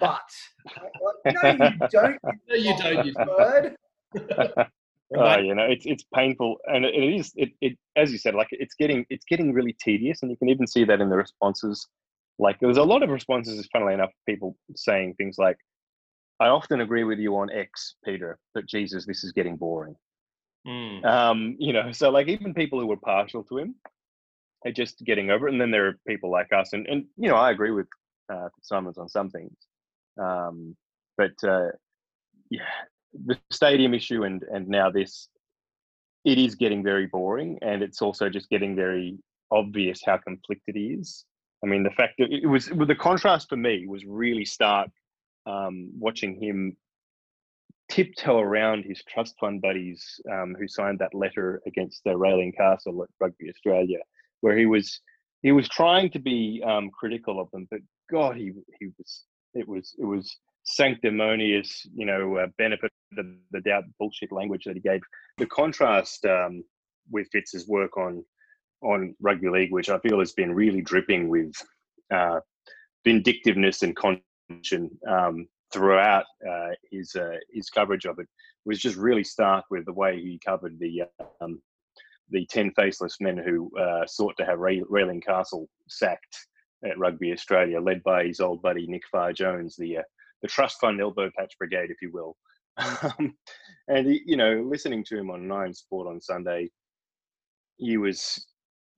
[0.00, 0.20] But
[1.26, 2.18] no, you don't.
[2.48, 3.06] no, you don't.
[3.06, 3.76] You bird.
[5.16, 7.32] Oh, you know, it's it's painful, and it, it is.
[7.36, 10.48] It, it as you said, like it's getting it's getting really tedious, and you can
[10.48, 11.86] even see that in the responses.
[12.38, 15.58] Like there was a lot of responses, funnily enough, people saying things like,
[16.40, 19.94] "I often agree with you on X, Peter, but Jesus, this is getting boring."
[20.66, 21.04] Mm.
[21.04, 23.74] Um, you know, so like even people who were partial to him
[24.64, 27.28] are just getting over it, and then there are people like us, and and you
[27.28, 27.86] know, I agree with
[28.32, 29.56] uh, Simons on some things.
[30.20, 30.76] Um,
[31.16, 31.68] but uh,
[32.50, 32.62] yeah,
[33.26, 35.28] the stadium issue and and now this,
[36.24, 39.18] it is getting very boring, and it's also just getting very
[39.50, 41.24] obvious how conflicted he is.
[41.62, 44.90] I mean, the fact that it was the contrast for me was really stark
[45.46, 46.76] um, watching him
[47.90, 53.02] tiptoe around his trust fund buddies um, who signed that letter against the Raelene Castle
[53.02, 53.98] at Rugby Australia,
[54.40, 55.00] where he was
[55.42, 57.80] he was trying to be um, critical of them, but
[58.14, 59.24] God, he he was
[59.54, 64.76] it was it was sanctimonious, you know, uh, benefit of the doubt bullshit language that
[64.76, 65.00] he gave.
[65.38, 66.62] The contrast um,
[67.10, 68.24] with Fitz's work on
[68.82, 71.52] on rugby league, which I feel has been really dripping with
[72.12, 72.38] uh,
[73.04, 78.28] vindictiveness and conscience um, throughout uh, his uh, his coverage of it,
[78.64, 81.02] was just really stark with the way he covered the
[81.40, 81.60] um,
[82.30, 86.46] the ten faceless men who uh, sought to have Ray- Raelene Castle sacked
[86.84, 90.02] at Rugby Australia, led by his old buddy Nick Farr Jones, the uh,
[90.42, 92.36] the trust fund elbow patch brigade, if you will.
[93.18, 93.36] Um,
[93.86, 96.70] and you know, listening to him on Nine Sport on Sunday,
[97.76, 98.44] he was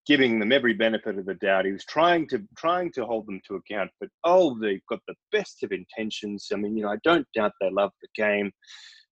[0.06, 1.66] giving them every benefit of the doubt.
[1.66, 5.14] He was trying to trying to hold them to account, but oh, they've got the
[5.32, 6.48] best of intentions.
[6.52, 8.50] I mean, you know, I don't doubt they love the game,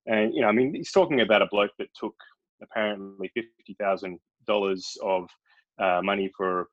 [0.06, 2.14] and you know, I mean, he's talking about a bloke that took
[2.62, 5.28] apparently fifty thousand dollars of
[5.78, 6.68] uh, money for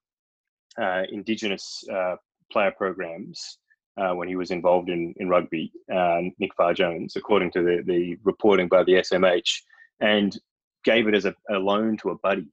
[1.12, 2.16] Indigenous uh,
[2.52, 3.58] player programs
[3.98, 7.84] uh, when he was involved in, in rugby, uh, Nick Farr Jones, according to the,
[7.86, 9.62] the reporting by the SMH,
[10.00, 10.38] and
[10.84, 12.48] gave it as a, a loan to a buddy.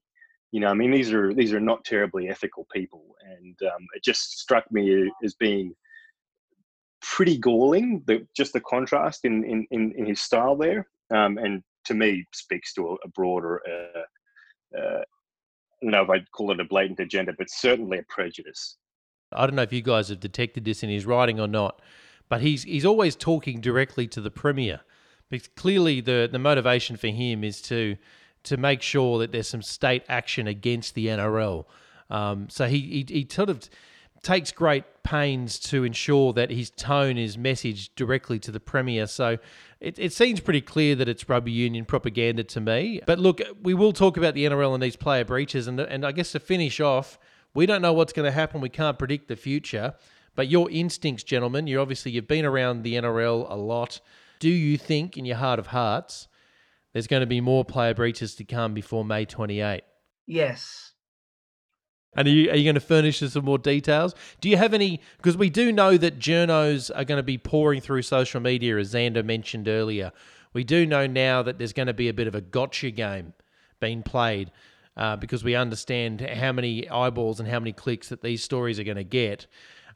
[0.51, 4.03] You know, I mean, these are these are not terribly ethical people, and um, it
[4.03, 5.75] just struck me as being
[7.01, 8.03] pretty galling.
[8.07, 12.73] The, just the contrast in, in, in, his style there, um, and to me speaks
[12.73, 13.61] to a, broader.
[13.67, 15.01] Uh, uh,
[15.81, 18.77] don't know if I'd call it a blatant agenda, but certainly a prejudice.
[19.31, 21.81] I don't know if you guys have detected this in his writing or not,
[22.29, 24.81] but he's he's always talking directly to the premier.
[25.29, 27.97] Because clearly the, the motivation for him is to
[28.43, 31.65] to make sure that there's some state action against the NRL.
[32.09, 33.69] Um, so he, he he sort of
[34.21, 39.07] takes great pains to ensure that his tone is messaged directly to the Premier.
[39.07, 39.37] So
[39.79, 43.01] it, it seems pretty clear that it's rugby union propaganda to me.
[43.05, 45.67] But look, we will talk about the NRL and these player breaches.
[45.67, 47.17] And, and I guess to finish off,
[47.53, 48.61] we don't know what's going to happen.
[48.61, 49.95] We can't predict the future.
[50.35, 53.99] But your instincts, gentlemen, you obviously you've been around the NRL a lot.
[54.39, 56.27] Do you think, in your heart of hearts,
[56.93, 59.81] there's going to be more player breaches to come before May 28?
[60.27, 60.93] Yes.
[62.15, 64.15] And are you, are you going to furnish us some more details?
[64.41, 64.99] Do you have any?
[65.17, 68.93] Because we do know that journos are going to be pouring through social media, as
[68.93, 70.11] Xander mentioned earlier.
[70.53, 73.33] We do know now that there's going to be a bit of a gotcha game
[73.79, 74.51] being played
[74.97, 78.83] uh, because we understand how many eyeballs and how many clicks that these stories are
[78.83, 79.45] going to get.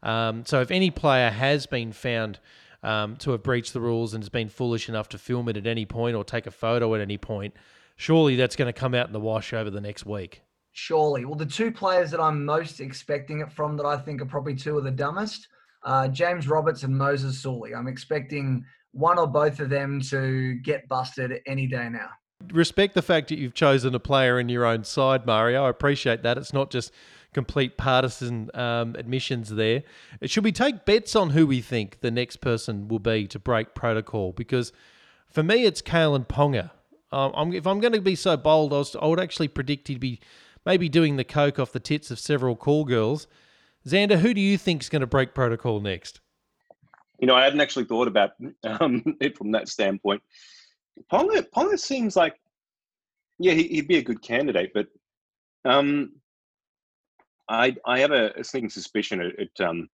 [0.03, 2.39] Um, so if any player has been found
[2.83, 5.65] um, to have breached the rules and has been foolish enough to film it at
[5.65, 7.55] any point or take a photo at any point,
[7.95, 10.41] surely that's going to come out in the wash over the next week.
[10.73, 11.23] Surely.
[11.23, 14.55] Well, the two players that I'm most expecting it from that I think are probably
[14.55, 15.47] two of the dumbest,
[15.83, 17.75] uh, James Roberts and Moses Suli.
[17.75, 22.09] I'm expecting one or both of them to get busted any day now.
[22.51, 25.65] Respect the fact that you've chosen a player in your own side, Mario.
[25.65, 26.37] I appreciate that.
[26.37, 26.91] It's not just
[27.33, 29.83] complete partisan um, admissions there.
[30.23, 33.75] Should we take bets on who we think the next person will be to break
[33.75, 34.31] protocol?
[34.31, 34.71] Because
[35.29, 36.71] for me, it's Kalyn Ponga.
[37.11, 39.87] Um, I'm, if I'm going to be so bold, I, was, I would actually predict
[39.87, 40.19] he'd be
[40.65, 43.27] maybe doing the coke off the tits of several call girls.
[43.85, 46.21] Xander, who do you think is going to break protocol next?
[47.19, 48.31] You know, I hadn't actually thought about
[48.63, 50.21] um, it from that standpoint.
[51.11, 52.39] Ponga, Ponga seems like,
[53.39, 54.87] yeah, he, would be a good candidate, but
[55.65, 56.13] um,
[57.49, 59.89] I I have a, a sneaking suspicion it, it um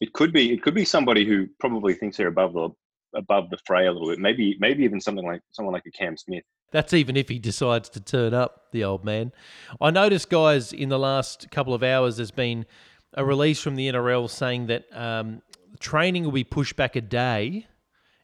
[0.00, 2.70] it could be it could be somebody who probably thinks they're above the
[3.14, 4.18] above the fray a little bit.
[4.18, 6.44] Maybe maybe even something like someone like a Cam Smith.
[6.72, 9.32] That's even if he decides to turn up, the old man.
[9.80, 12.66] I noticed, guys, in the last couple of hours, there's been
[13.14, 15.42] a release from the NRL saying that um,
[15.78, 17.66] training will be pushed back a day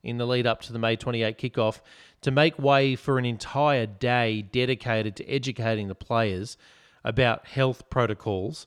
[0.03, 1.81] in the lead up to the May 28 kickoff
[2.23, 6.57] to make way for an entire day dedicated to educating the players
[7.05, 8.67] about health protocols.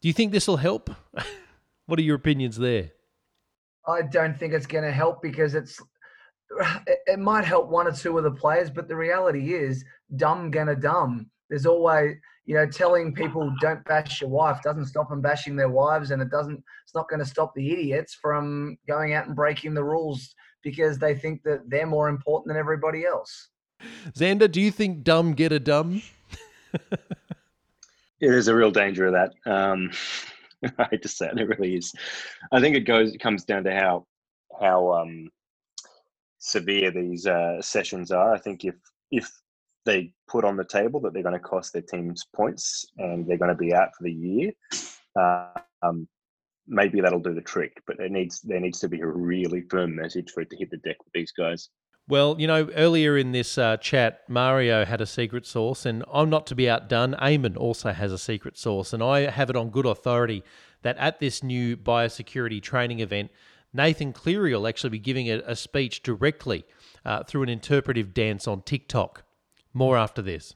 [0.00, 0.90] Do you think this will help?
[1.86, 2.90] what are your opinions there?
[3.86, 5.80] I don't think it's going to help because it's
[7.06, 9.84] it might help one or two of the players, but the reality is
[10.16, 11.30] dumb gonna dumb.
[11.48, 15.68] There's always you know telling people don't bash your wife doesn't stop them bashing their
[15.68, 16.62] wives, and it doesn't.
[16.84, 20.98] It's not going to stop the idiots from going out and breaking the rules because
[20.98, 23.48] they think that they're more important than everybody else.
[24.16, 26.02] Xander, do you think dumb get a dumb?
[28.20, 29.32] There's a real danger of that.
[29.50, 29.90] Um,
[30.78, 31.92] I hate to say it, it really is.
[32.50, 34.06] I think it goes, it comes down to how,
[34.60, 35.28] how um,
[36.38, 38.34] severe these uh, sessions are.
[38.34, 38.74] I think if
[39.10, 39.30] if
[39.84, 43.38] they put on the table that they're going to cost their teams points and they're
[43.38, 44.52] going to be out for the year,
[45.18, 45.48] uh,
[45.82, 46.08] um,
[46.66, 47.82] maybe that'll do the trick.
[47.86, 50.70] But there needs there needs to be a really firm message for it to hit
[50.70, 51.68] the deck with these guys.
[52.12, 56.28] Well, you know, earlier in this uh, chat, Mario had a secret source, and I'm
[56.28, 57.14] not to be outdone.
[57.14, 60.44] Eamon also has a secret source, and I have it on good authority
[60.82, 63.30] that at this new biosecurity training event,
[63.72, 66.66] Nathan Cleary will actually be giving a, a speech directly
[67.02, 69.22] uh, through an interpretive dance on TikTok.
[69.72, 70.54] More after this.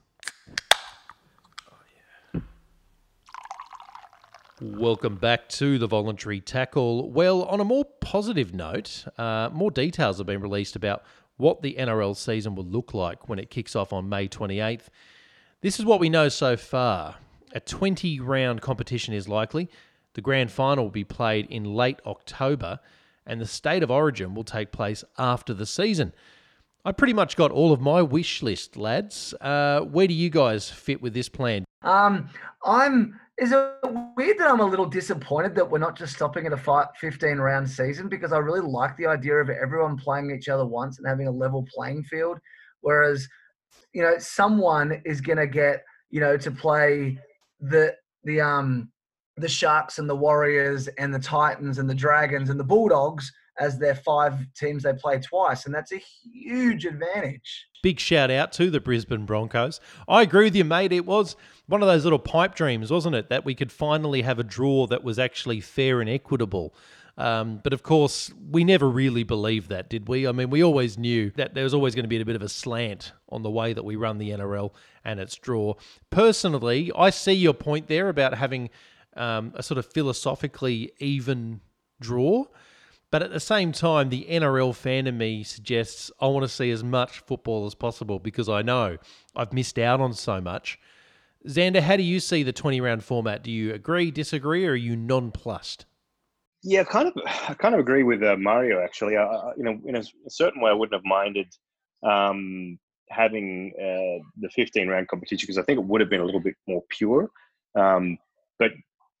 [4.59, 7.11] Welcome back to the voluntary tackle.
[7.11, 11.03] Well, on a more positive note, uh, more details have been released about
[11.37, 14.87] what the NRL season will look like when it kicks off on May 28th.
[15.61, 17.15] This is what we know so far.
[17.53, 19.69] A 20 round competition is likely.
[20.13, 22.79] The grand final will be played in late October,
[23.25, 26.11] and the state of origin will take place after the season.
[26.83, 29.33] I pretty much got all of my wish list, lads.
[29.41, 31.65] Uh, where do you guys fit with this plan?
[31.83, 32.29] Um,
[32.65, 33.19] I'm.
[33.39, 33.75] Is it
[34.15, 37.69] weird that I'm a little disappointed that we're not just stopping at a 15 round
[37.69, 38.09] season?
[38.09, 41.31] Because I really like the idea of everyone playing each other once and having a
[41.31, 42.39] level playing field,
[42.81, 43.27] whereas
[43.93, 47.19] you know someone is going to get you know to play
[47.59, 48.91] the the um
[49.37, 53.77] the Sharks and the Warriors and the Titans and the Dragons and the Bulldogs as
[53.77, 57.67] their five teams they play twice, and that's a huge advantage.
[57.83, 59.79] Big shout out to the Brisbane Broncos.
[60.07, 60.91] I agree with you, mate.
[60.91, 61.35] It was
[61.67, 64.87] one of those little pipe dreams, wasn't it, that we could finally have a draw
[64.87, 66.73] that was actually fair and equitable.
[67.17, 70.27] Um, but of course, we never really believed that, did we?
[70.27, 72.43] I mean, we always knew that there was always going to be a bit of
[72.43, 74.71] a slant on the way that we run the NRL
[75.03, 75.73] and its draw.
[76.11, 78.69] Personally, I see your point there about having
[79.15, 81.61] um, a sort of philosophically even
[81.99, 82.45] draw.
[83.09, 86.71] But at the same time, the NRL fan in me suggests I want to see
[86.71, 88.97] as much football as possible because I know
[89.35, 90.77] I've missed out on so much.
[91.47, 93.43] Xander, how do you see the 20 round format?
[93.43, 95.85] Do you agree, disagree, or are you nonplussed?
[96.63, 97.13] Yeah, kind of.
[97.25, 98.83] I kind of agree with uh, Mario.
[98.83, 101.47] Actually, you know, in a, certain way, I wouldn't have minded
[102.03, 102.77] um,
[103.09, 106.41] having uh, the 15 round competition because I think it would have been a little
[106.41, 107.29] bit more pure.
[107.75, 108.17] Um,
[108.59, 108.71] but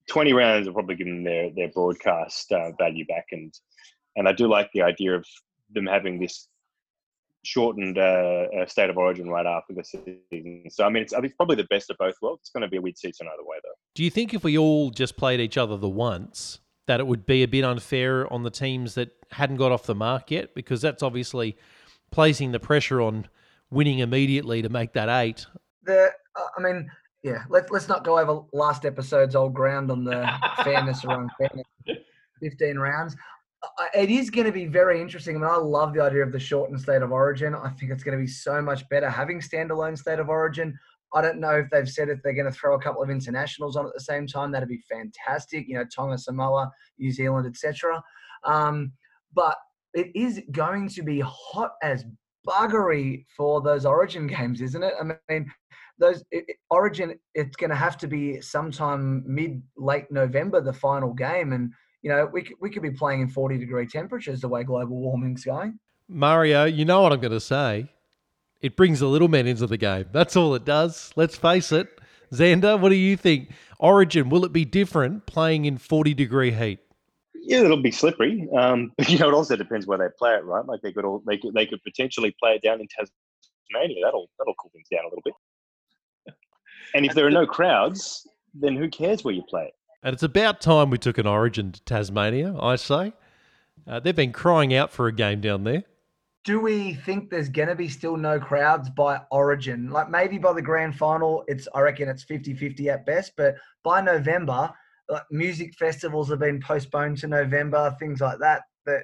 [0.07, 3.53] 20 rounds are probably given their their broadcast uh, value back, and
[4.15, 5.25] and I do like the idea of
[5.73, 6.47] them having this
[7.43, 10.63] shortened uh, uh, state of origin right after the season.
[10.69, 12.41] So I mean, it's, it's probably the best of both worlds.
[12.43, 13.75] It's going to be a weird season either way, though.
[13.95, 17.25] Do you think if we all just played each other the once, that it would
[17.25, 20.55] be a bit unfair on the teams that hadn't got off the mark yet?
[20.55, 21.57] Because that's obviously
[22.11, 23.27] placing the pressure on
[23.69, 25.45] winning immediately to make that eight.
[25.83, 26.89] The I mean,
[27.23, 30.29] yeah, let, let's not go over last episode's old ground on the
[30.63, 31.67] fairness or unfairness.
[32.41, 33.15] 15 rounds.
[33.95, 35.35] It is going to be very interesting.
[35.35, 37.55] I mean, I love the idea of the shortened state of origin.
[37.55, 40.77] I think it's going to be so much better having standalone state of origin.
[41.13, 43.75] I don't know if they've said if they're going to throw a couple of internationals
[43.75, 44.51] on at the same time.
[44.51, 45.67] That'd be fantastic.
[45.67, 48.01] You know, Tonga, Samoa, New Zealand, etc.
[48.43, 48.91] Um,
[49.33, 49.57] but
[49.93, 52.05] it is going to be hot as
[52.47, 54.93] buggery for those Origin games, isn't it?
[54.99, 55.51] I mean,
[55.99, 61.13] those it, Origin, it's going to have to be sometime mid late November, the final
[61.13, 64.63] game, and you know we we could be playing in forty degree temperatures the way
[64.63, 65.79] global warming's going.
[66.07, 67.91] Mario, you know what I'm going to say.
[68.61, 70.05] It brings the little men into the game.
[70.11, 71.11] That's all it does.
[71.15, 71.99] Let's face it.
[72.31, 73.51] Xander, what do you think?
[73.79, 76.79] Origin, will it be different playing in 40 degree heat?
[77.35, 78.47] Yeah, it'll be slippery.
[78.57, 80.65] Um, but you know, it also depends where they play it, right?
[80.65, 84.03] Like they could all they could they could potentially play it down in Tasmania.
[84.03, 85.33] That'll that'll cool things down a little bit.
[86.93, 89.73] And if there are no crowds, then who cares where you play it?
[90.03, 93.13] And it's about time we took an origin to Tasmania, I say.
[93.85, 95.83] Uh, they've been crying out for a game down there.
[96.43, 99.89] Do we think there's going to be still no crowds by origin?
[99.89, 103.55] Like maybe by the grand final, it's I reckon it's 50 50 at best, but
[103.83, 104.71] by November,
[105.09, 108.63] like music festivals have been postponed to November, things like that.
[108.85, 109.03] That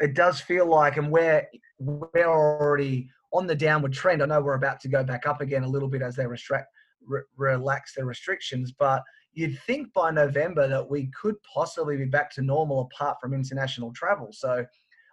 [0.00, 1.46] it does feel like, and we're,
[1.78, 4.22] we're already on the downward trend.
[4.22, 6.68] I know we're about to go back up again a little bit as they restrict
[7.06, 8.72] re- relax the restrictions.
[8.72, 13.34] But you'd think by November that we could possibly be back to normal apart from
[13.34, 14.28] international travel.
[14.32, 14.64] So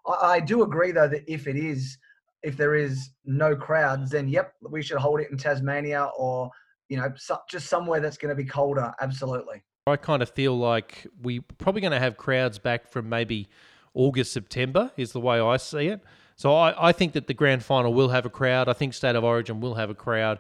[0.08, 1.98] I, I do agree, though, that if it is,
[2.43, 6.50] if there is no crowds, then yep, we should hold it in Tasmania or
[6.89, 7.12] you know
[7.50, 8.93] just somewhere that's going to be colder.
[9.02, 9.63] Absolutely.
[9.88, 13.48] I kind of feel like we're probably going to have crowds back from maybe
[13.93, 16.02] August, September, is the way I see it.
[16.36, 18.67] So I, I think that the grand final will have a crowd.
[18.67, 20.39] I think State of Origin will have a crowd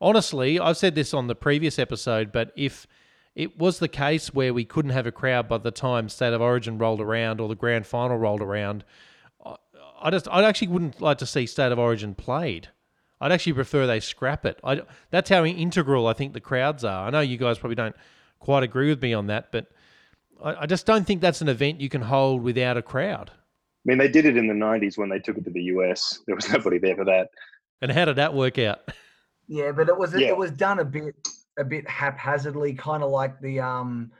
[0.00, 2.86] honestly, I've said this on the previous episode, but if
[3.34, 6.40] it was the case where we couldn't have a crowd by the time State of
[6.40, 8.84] Origin rolled around or the grand final rolled around,
[10.04, 12.68] I just I actually wouldn't like to see State of Origin played.
[13.20, 14.60] I'd actually prefer they scrap it.
[14.62, 17.06] I, that's how integral I think the crowds are.
[17.06, 17.96] I know you guys probably don't
[18.38, 19.68] quite agree with me on that, but
[20.42, 23.30] I, I just don't think that's an event you can hold without a crowd.
[23.32, 26.20] I mean, they did it in the '90s when they took it to the US.
[26.26, 27.30] There was nobody there for that.
[27.80, 28.80] And how did that work out?
[29.46, 30.28] Yeah, but it was yeah.
[30.28, 31.14] it was done a bit
[31.58, 34.10] a bit haphazardly, kind of like the um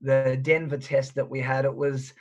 [0.00, 1.64] the Denver test that we had.
[1.64, 2.12] It was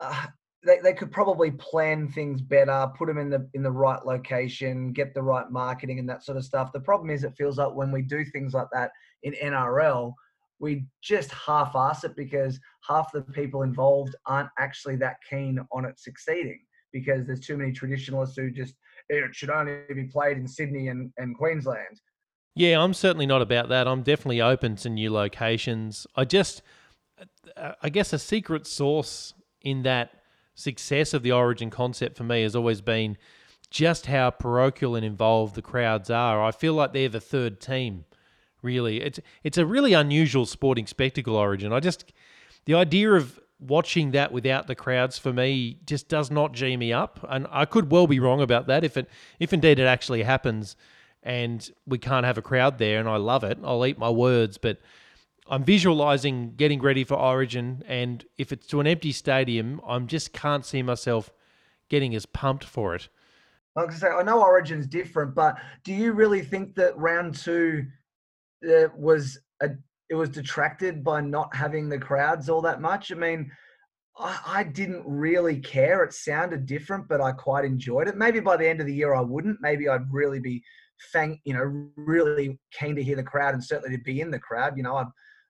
[0.00, 0.26] uh,
[0.64, 4.92] they they could probably plan things better, put them in the in the right location,
[4.92, 6.72] get the right marketing and that sort of stuff.
[6.72, 10.12] The problem is, it feels like when we do things like that in NRL,
[10.58, 15.98] we just half-ass it because half the people involved aren't actually that keen on it
[15.98, 16.60] succeeding
[16.92, 18.74] because there's too many traditionalists who just
[19.08, 22.00] it should only be played in Sydney and, and Queensland.
[22.54, 23.88] Yeah, I'm certainly not about that.
[23.88, 26.06] I'm definitely open to new locations.
[26.14, 26.62] I just,
[27.80, 29.32] I guess, a secret source
[29.62, 30.10] in that
[30.54, 33.16] success of the Origin concept for me has always been
[33.70, 36.42] just how parochial and involved the crowds are.
[36.44, 38.04] I feel like they're the third team.
[38.60, 41.34] Really, it's it's a really unusual sporting spectacle.
[41.34, 41.72] Origin.
[41.72, 42.12] I just
[42.64, 46.92] the idea of watching that without the crowds for me just does not g me
[46.92, 48.84] up, and I could well be wrong about that.
[48.84, 49.08] If it
[49.38, 50.76] if indeed it actually happens,
[51.22, 54.58] and we can't have a crowd there, and I love it, I'll eat my words.
[54.58, 54.78] But
[55.48, 60.32] I'm visualizing getting ready for Origin, and if it's to an empty stadium, I just
[60.32, 61.32] can't see myself
[61.88, 63.08] getting as pumped for it.
[63.76, 67.86] I say, I know Origin's different, but do you really think that round two
[68.66, 69.70] uh, was a
[70.12, 73.10] it was detracted by not having the crowds all that much?
[73.10, 73.50] I mean,
[74.18, 76.04] I, I didn't really care.
[76.04, 78.18] It sounded different, but I quite enjoyed it.
[78.18, 79.62] Maybe by the end of the year, I wouldn't.
[79.62, 80.62] Maybe I'd really be
[81.14, 84.38] fang, you know, really keen to hear the crowd and certainly to be in the
[84.38, 84.76] crowd.
[84.76, 85.06] You know, I've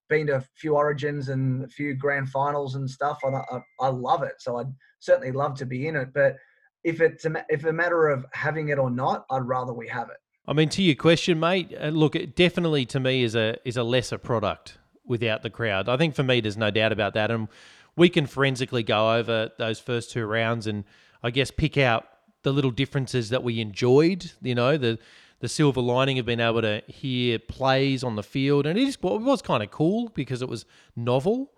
[0.09, 3.19] been to a few origins and a few grand finals and stuff.
[3.25, 4.35] And I, I, I love it.
[4.39, 6.11] So I'd certainly love to be in it.
[6.15, 6.37] But
[6.85, 10.09] if it's a, if a matter of having it or not, I'd rather we have
[10.09, 10.19] it.
[10.47, 13.77] I mean, to your question, mate, uh, look, it definitely to me is a is
[13.77, 15.89] a lesser product without the crowd.
[15.89, 17.49] I think for me, there's no doubt about that, and
[17.97, 20.85] we can forensically go over those first two rounds and
[21.23, 22.07] I guess pick out
[22.43, 24.33] the little differences that we enjoyed.
[24.43, 24.99] You know, the
[25.39, 28.95] the silver lining of being able to hear plays on the field, and it, is,
[28.97, 30.65] it was kind of cool because it was
[30.97, 31.53] novel.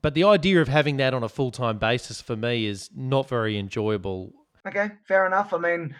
[0.00, 3.28] But the idea of having that on a full time basis for me is not
[3.28, 4.32] very enjoyable
[4.66, 5.52] Okay, fair enough.
[5.52, 5.94] I mean,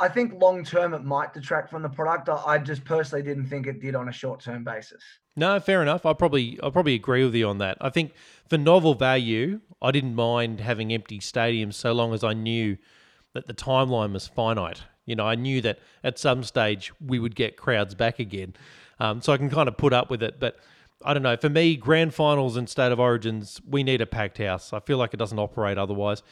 [0.00, 2.28] I think long term it might detract from the product.
[2.28, 5.02] I just personally didn't think it did on a short term basis.
[5.36, 6.06] No, fair enough.
[6.06, 7.76] I probably I probably agree with you on that.
[7.80, 8.12] I think
[8.48, 12.78] for novel value, I didn't mind having empty stadiums so long as I knew
[13.34, 14.82] that the timeline was finite.
[15.06, 18.54] You know, I knew that at some stage we would get crowds back again,
[19.00, 20.40] um, so I can kind of put up with it.
[20.40, 20.56] But
[21.04, 21.36] I don't know.
[21.36, 24.72] For me, grand finals and state of origins, we need a packed house.
[24.72, 26.22] I feel like it doesn't operate otherwise.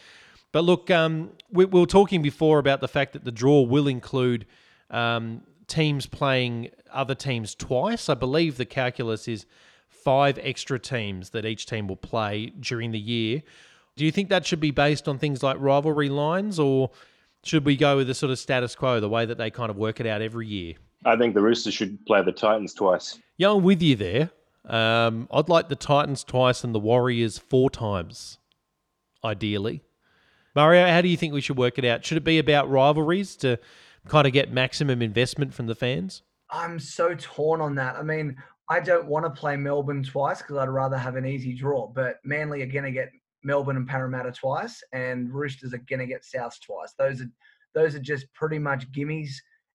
[0.52, 3.88] But look, um, we, we, were talking before about the fact that the draw will
[3.88, 4.46] include
[4.90, 8.08] um, teams playing other teams twice.
[8.08, 9.46] I believe the calculus is
[9.88, 13.42] five extra teams that each team will play during the year.
[13.96, 16.90] Do you think that should be based on things like rivalry lines, or
[17.44, 19.76] should we go with the sort of status quo, the way that they kind of
[19.76, 20.74] work it out every year?
[21.04, 23.18] I think the Roosters should play the Titans twice.
[23.36, 24.30] Yeah, I'm with you there.
[24.64, 28.38] Um, I'd like the Titans twice and the Warriors four times,
[29.24, 29.82] ideally.
[30.54, 32.04] Mario, how do you think we should work it out?
[32.04, 33.58] Should it be about rivalries to
[34.08, 36.22] kind of get maximum investment from the fans?
[36.50, 37.96] I'm so torn on that.
[37.96, 38.36] I mean,
[38.68, 41.86] I don't want to play Melbourne twice because I'd rather have an easy draw.
[41.86, 43.10] But Manly are going to get
[43.42, 46.92] Melbourne and Parramatta twice, and Roosters are going to get South twice.
[46.98, 47.30] Those are
[47.74, 49.30] those are just pretty much gimmies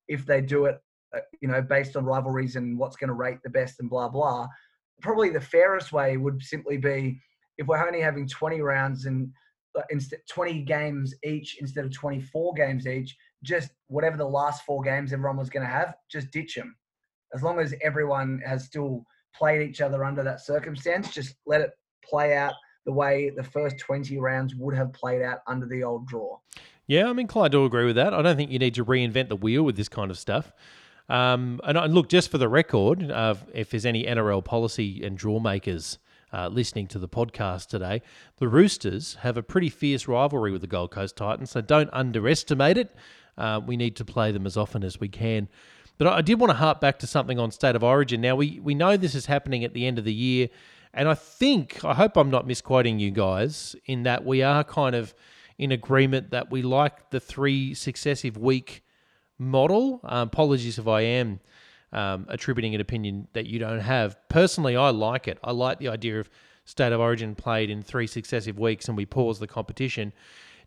[0.07, 0.79] if they do it,
[1.15, 4.07] uh, you know, based on rivalries and what's going to rate the best and blah
[4.07, 4.47] blah.
[5.01, 7.19] Probably the fairest way would simply be
[7.57, 9.31] if we're only having 20 rounds and
[9.89, 15.13] instead 20 games each instead of 24 games each just whatever the last four games
[15.13, 16.75] everyone was going to have just ditch them
[17.33, 19.05] as long as everyone has still
[19.35, 21.71] played each other under that circumstance just let it
[22.03, 22.53] play out
[22.85, 26.37] the way the first 20 rounds would have played out under the old draw.
[26.87, 28.13] Yeah i'm inclined to agree with that.
[28.13, 30.51] I don't think you need to reinvent the wheel with this kind of stuff.
[31.09, 35.17] Um, and, and, look just for the record uh, if there's any nrl policy and
[35.17, 35.99] draw makers
[36.33, 38.01] uh, listening to the podcast today,
[38.37, 42.77] the Roosters have a pretty fierce rivalry with the Gold Coast Titans, so don't underestimate
[42.77, 42.95] it.
[43.37, 45.47] Uh, we need to play them as often as we can.
[45.97, 48.21] But I did want to harp back to something on State of Origin.
[48.21, 50.49] Now, we, we know this is happening at the end of the year,
[50.93, 54.95] and I think, I hope I'm not misquoting you guys, in that we are kind
[54.95, 55.13] of
[55.57, 58.83] in agreement that we like the three successive week
[59.39, 59.99] model.
[60.03, 61.39] Um, apologies if I am
[61.93, 64.17] um, attributing an opinion that you don't have.
[64.29, 65.37] Personally, I like it.
[65.43, 66.29] I like the idea of
[66.65, 70.13] State of Origin played in three successive weeks and we pause the competition.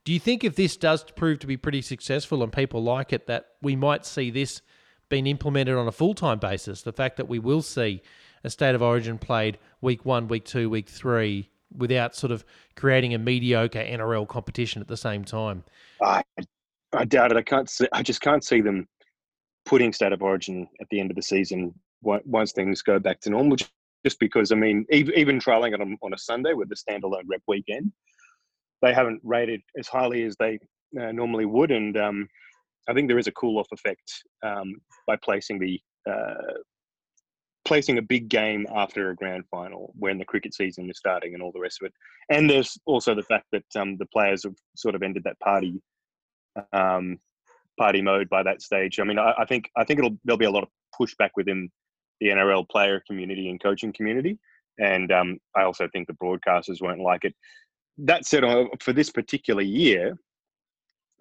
[0.05, 3.27] Do you think if this does prove to be pretty successful and people like it,
[3.27, 4.63] that we might see this
[5.11, 6.83] being implemented on a full time basis?
[6.83, 8.03] The fact that we will see
[8.43, 12.45] a State of Origin played week one, week two, week three, without sort of
[12.77, 15.65] creating a mediocre NRL competition at the same time?
[16.03, 16.23] I,
[16.95, 17.37] I doubt it.
[17.37, 17.69] I can't.
[17.69, 18.89] See, I just can't see them
[19.71, 23.31] putting state of origin at the end of the season once things go back to
[23.31, 23.57] normal.
[24.05, 27.93] Just because, I mean, even trialing it on, a Sunday with the standalone rep weekend,
[28.83, 30.59] they haven't rated as highly as they
[31.01, 32.29] uh, normally would, and um,
[32.89, 34.11] I think there is a cool-off effect
[34.43, 34.75] um,
[35.07, 35.79] by placing the
[36.11, 36.55] uh,
[37.67, 41.43] placing a big game after a grand final when the cricket season is starting and
[41.43, 41.93] all the rest of it.
[42.35, 45.81] And there's also the fact that um, the players have sort of ended that party
[46.73, 47.19] um,
[47.79, 48.99] party mode by that stage.
[49.01, 50.69] I mean, I, I think I think it'll there'll be a lot of
[51.01, 51.71] pushback within
[52.21, 54.39] the NRL player community and coaching community,
[54.79, 57.35] and um, I also think the broadcasters won't like it.
[57.99, 60.17] That said, uh, for this particular year,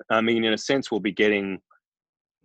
[0.10, 1.60] I mean, in a sense, we'll be getting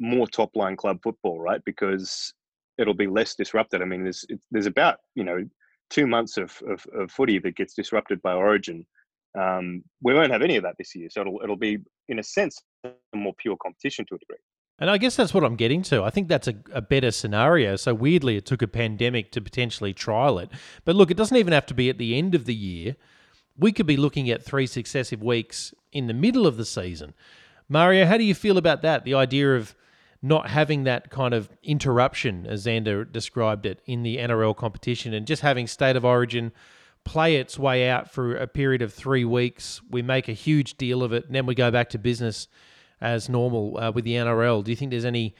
[0.00, 1.60] more top line club football, right?
[1.64, 2.32] Because
[2.78, 3.82] it'll be less disrupted.
[3.82, 5.44] I mean, there's there's about you know
[5.90, 8.84] two months of, of, of footy that gets disrupted by Origin,
[9.38, 11.78] um, we won't have any of that this year, so it'll it'll be
[12.08, 12.60] in a sense
[13.14, 14.36] more pure competition to a degree.
[14.78, 16.02] And I guess that's what I'm getting to.
[16.02, 17.76] I think that's a, a, better scenario.
[17.76, 20.50] So weirdly, it took a pandemic to potentially trial it.
[20.84, 22.96] But look, it doesn't even have to be at the end of the year.
[23.56, 27.14] We could be looking at three successive weeks in the middle of the season.
[27.68, 29.04] Mario, how do you feel about that?
[29.04, 29.76] The idea of
[30.20, 35.26] not having that kind of interruption, as Xander described it, in the NRL competition and
[35.26, 36.50] just having State of Origin
[37.04, 39.80] play its way out for a period of three weeks.
[39.88, 42.48] We make a huge deal of it, and then we go back to business
[43.04, 44.64] as normal uh, with the NRL.
[44.64, 45.34] Do you think there's any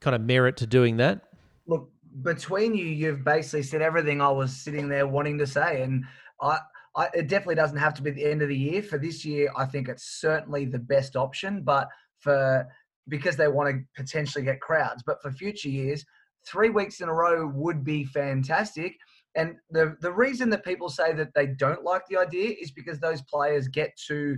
[0.00, 1.20] kind of merit to doing that?
[1.66, 1.90] Look,
[2.22, 6.04] between you, you've basically said everything I was sitting there wanting to say, and
[6.40, 6.58] I,
[6.96, 8.82] I, it definitely doesn't have to be the end of the year.
[8.82, 11.86] For this year, I think it's certainly the best option, but
[12.18, 12.66] for
[13.08, 16.04] because they want to potentially get crowds, but for future years,
[16.46, 18.96] three weeks in a row would be fantastic.
[19.34, 22.98] And the the reason that people say that they don't like the idea is because
[22.98, 24.36] those players get too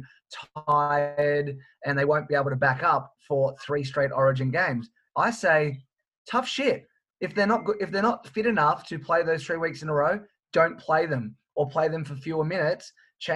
[0.68, 4.90] tired and they won't be able to back up for three straight Origin games.
[5.16, 5.82] I say,
[6.30, 6.86] tough shit.
[7.20, 9.88] If they're not good, if they're not fit enough to play those three weeks in
[9.88, 10.20] a row,
[10.53, 12.92] don't play them or play them for fewer minutes.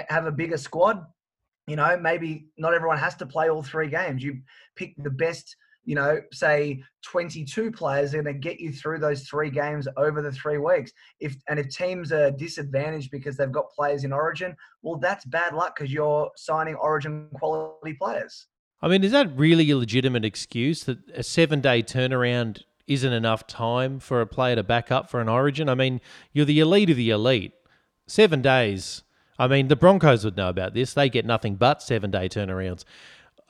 [0.08, 1.04] Have a bigger squad.
[1.66, 4.22] You know, maybe not everyone has to play all three games.
[4.22, 4.40] You
[4.76, 5.56] pick the best
[5.88, 10.20] you know, say 22 players are going to get you through those three games over
[10.20, 10.92] the three weeks.
[11.18, 15.54] If and if teams are disadvantaged because they've got players in Origin, well, that's bad
[15.54, 18.48] luck because you're signing Origin quality players.
[18.82, 23.98] I mean, is that really a legitimate excuse that a seven-day turnaround isn't enough time
[23.98, 25.70] for a player to back up for an Origin?
[25.70, 26.02] I mean,
[26.34, 27.54] you're the elite of the elite.
[28.06, 29.04] Seven days.
[29.38, 30.92] I mean, the Broncos would know about this.
[30.92, 32.84] They get nothing but seven-day turnarounds.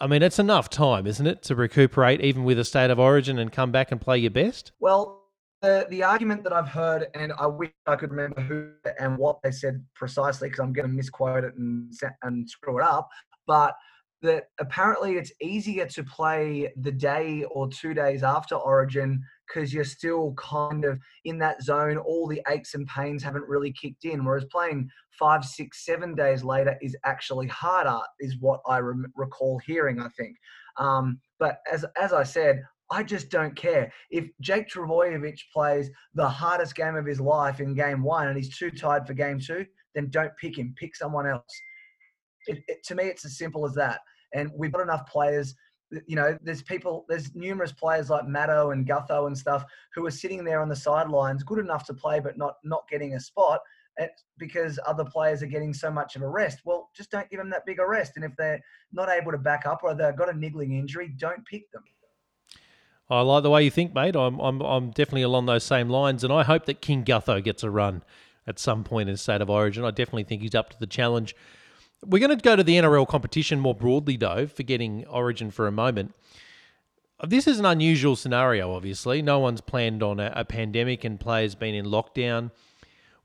[0.00, 3.38] I mean, it's enough time, isn't it, to recuperate even with a state of origin
[3.38, 4.72] and come back and play your best?
[4.78, 5.24] Well,
[5.60, 8.70] the, the argument that I've heard, and I wish I could remember who
[9.00, 11.92] and what they said precisely because I'm going to misquote it and,
[12.22, 13.08] and screw it up,
[13.46, 13.74] but
[14.22, 19.84] that apparently it's easier to play the day or two days after Origin because you're
[19.84, 21.96] still kind of in that zone.
[21.96, 24.24] All the aches and pains haven't really kicked in.
[24.24, 24.88] Whereas playing
[25.18, 28.78] five, six, seven days later is actually harder, is what I
[29.16, 30.00] recall hearing.
[30.00, 30.36] I think.
[30.78, 33.92] Um, but as as I said, I just don't care.
[34.10, 38.56] If Jake Trbojevic plays the hardest game of his life in game one and he's
[38.56, 40.74] too tired for game two, then don't pick him.
[40.78, 41.44] Pick someone else.
[42.46, 44.00] It, it, to me, it's as simple as that.
[44.34, 45.54] And we've got enough players
[46.06, 49.64] you know, there's people, there's numerous players like Matto and Gutho and stuff
[49.94, 53.14] who are sitting there on the sidelines, good enough to play, but not not getting
[53.14, 53.60] a spot
[54.38, 56.60] because other players are getting so much of a rest.
[56.64, 58.12] Well, just don't give them that big a rest.
[58.16, 58.60] And if they're
[58.92, 61.82] not able to back up or they've got a niggling injury, don't pick them.
[63.10, 64.14] I like the way you think, mate.
[64.14, 67.62] I'm, I'm, I'm definitely along those same lines, and I hope that King Gutho gets
[67.62, 68.02] a run
[68.46, 69.84] at some point in State of Origin.
[69.84, 71.34] I definitely think he's up to the challenge.
[72.06, 75.72] We're going to go to the NRL competition more broadly, though, forgetting Origin for a
[75.72, 76.14] moment.
[77.26, 79.20] This is an unusual scenario, obviously.
[79.22, 82.52] No one's planned on a, a pandemic and players being in lockdown.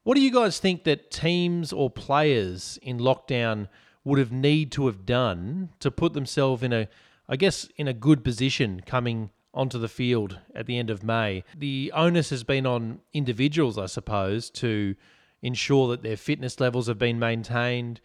[0.01, 3.67] What do you guys think that teams or players in lockdown
[4.03, 6.89] would have need to have done to put themselves in a,
[7.29, 11.43] I guess, in a good position coming onto the field at the end of May?
[11.55, 14.95] The onus has been on individuals, I suppose, to
[15.43, 18.01] ensure that their fitness levels have been maintained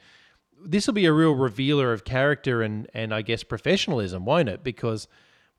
[0.64, 4.62] this will be a real revealer of character and and I guess professionalism, won't it?
[4.62, 5.08] Because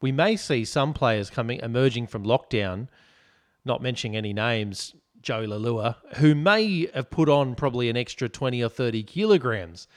[0.02, 2.88] we may see some players coming emerging from lockdown,
[3.66, 8.64] not mentioning any names, Joe Leilua, who may have put on probably an extra twenty
[8.64, 9.88] or thirty kilograms.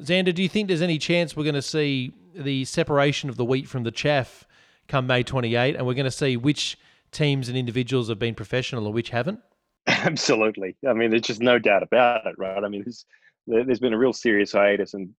[0.00, 3.44] Xander, do you think there's any chance we're going to see the separation of the
[3.44, 4.46] wheat from the chaff
[4.86, 6.78] come May 28, and we're going to see which
[7.10, 9.40] teams and individuals have been professional or which haven't?
[9.86, 10.76] Absolutely.
[10.86, 12.62] I mean, there's just no doubt about it, right?
[12.62, 13.04] I mean, there's
[13.48, 15.10] there's been a real serious hiatus and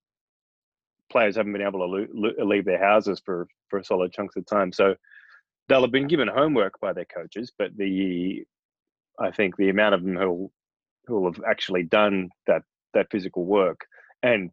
[1.11, 4.73] players haven't been able to leave their houses for for solid chunks of time.
[4.73, 4.95] So
[5.69, 8.45] they'll have been given homework by their coaches, but the
[9.19, 10.51] I think the amount of them who
[11.07, 12.63] who have actually done that
[12.95, 13.87] that physical work
[14.23, 14.51] and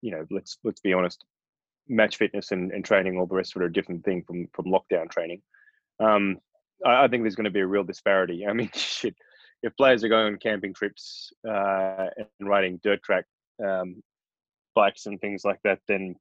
[0.00, 1.24] you know let's let's be honest
[1.88, 4.46] match fitness and, and training all the rest of it are a different thing from
[4.52, 5.40] from lockdown training.
[6.00, 6.38] Um
[6.84, 8.46] I, I think there's going to be a real disparity.
[8.48, 9.14] I mean shit
[9.62, 13.24] if players are going on camping trips uh, and riding dirt track
[13.64, 14.02] um,
[14.74, 16.16] bikes and things like that, then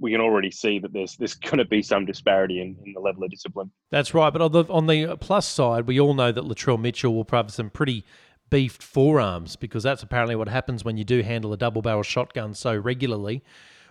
[0.00, 3.00] we can already see that there's there's going to be some disparity in, in the
[3.00, 3.70] level of discipline.
[3.90, 4.32] That's right.
[4.32, 7.52] But on the on the plus side, we all know that Latrell Mitchell will have
[7.52, 8.04] some pretty
[8.50, 12.54] beefed forearms because that's apparently what happens when you do handle a double barrel shotgun
[12.54, 13.42] so regularly.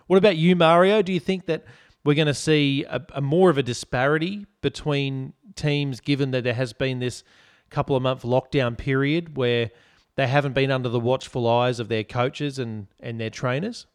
[0.08, 1.02] What about you, Mario?
[1.02, 1.64] Do you think that
[2.04, 6.54] we're going to see a, a more of a disparity between teams, given that there
[6.54, 7.22] has been this
[7.70, 9.70] couple of month lockdown period where
[10.16, 13.86] they haven't been under the watchful eyes of their coaches and, and their trainers?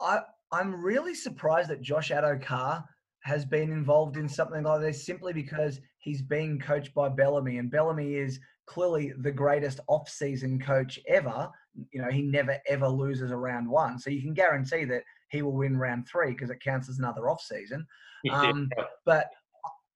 [0.00, 0.20] I,
[0.52, 2.84] I'm really surprised that Josh Addo-Carr
[3.20, 7.70] has been involved in something like this simply because he's being coached by Bellamy, and
[7.70, 11.50] Bellamy is clearly the greatest off-season coach ever.
[11.90, 15.42] You know, he never ever loses a round one, so you can guarantee that he
[15.42, 17.86] will win round three because it counts as another off-season.
[18.32, 18.70] Um,
[19.04, 19.28] but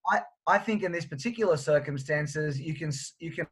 [0.09, 3.47] I, I think in this particular circumstances, you can you can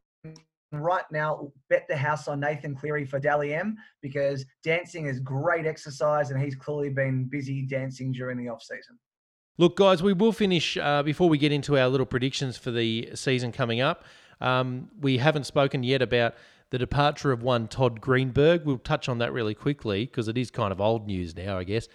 [0.71, 5.65] right now bet the house on Nathan Cleary for Dally M because dancing is great
[5.65, 8.97] exercise and he's clearly been busy dancing during the off season.
[9.57, 13.09] Look, guys, we will finish uh, before we get into our little predictions for the
[13.13, 14.05] season coming up.
[14.39, 16.35] Um, we haven't spoken yet about
[16.69, 18.63] the departure of one Todd Greenberg.
[18.63, 21.63] We'll touch on that really quickly because it is kind of old news now, I
[21.65, 21.89] guess.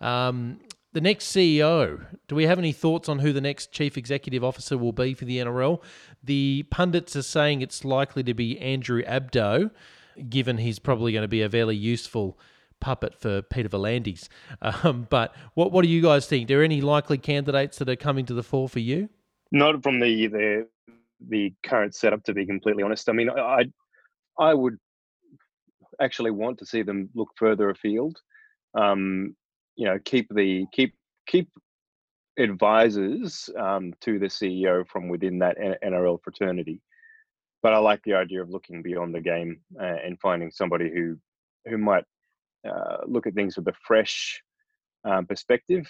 [0.00, 0.60] Um,
[0.94, 4.78] the next CEO, do we have any thoughts on who the next chief executive officer
[4.78, 5.82] will be for the NRL?
[6.22, 9.72] The pundits are saying it's likely to be Andrew Abdo,
[10.28, 12.38] given he's probably going to be a fairly useful
[12.78, 14.28] puppet for Peter V'landys.
[14.62, 16.44] Um, but what what do you guys think?
[16.44, 19.08] Are there any likely candidates that are coming to the fore for you?
[19.50, 20.68] Not from the the
[21.28, 23.08] the current setup, to be completely honest.
[23.08, 23.64] I mean, I
[24.38, 24.78] I would
[26.00, 28.20] actually want to see them look further afield.
[28.74, 29.34] Um,
[29.76, 30.94] you know keep the keep
[31.26, 31.48] keep
[32.38, 36.80] advisors um, to the CEO from within that NRL fraternity.
[37.62, 41.16] But I like the idea of looking beyond the game uh, and finding somebody who
[41.66, 42.04] who might
[42.68, 44.42] uh, look at things with a fresh
[45.04, 45.86] um, perspective,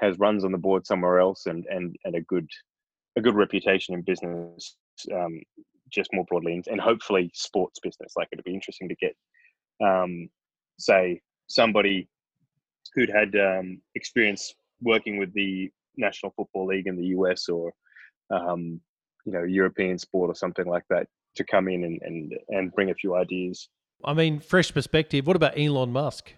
[0.00, 2.48] has runs on the board somewhere else, and and and a good
[3.16, 4.76] a good reputation in business,
[5.12, 5.40] um,
[5.90, 8.12] just more broadly, and, hopefully sports business.
[8.16, 9.16] Like it'd be interesting to get,
[9.84, 10.28] um,
[10.78, 12.08] say, somebody
[12.94, 17.72] who'd had um, experience working with the National Football League in the US or
[18.30, 18.80] um,
[19.24, 22.90] you know European sport or something like that to come in and, and and bring
[22.90, 23.68] a few ideas.
[24.04, 25.26] I mean, fresh perspective.
[25.26, 26.34] What about Elon Musk?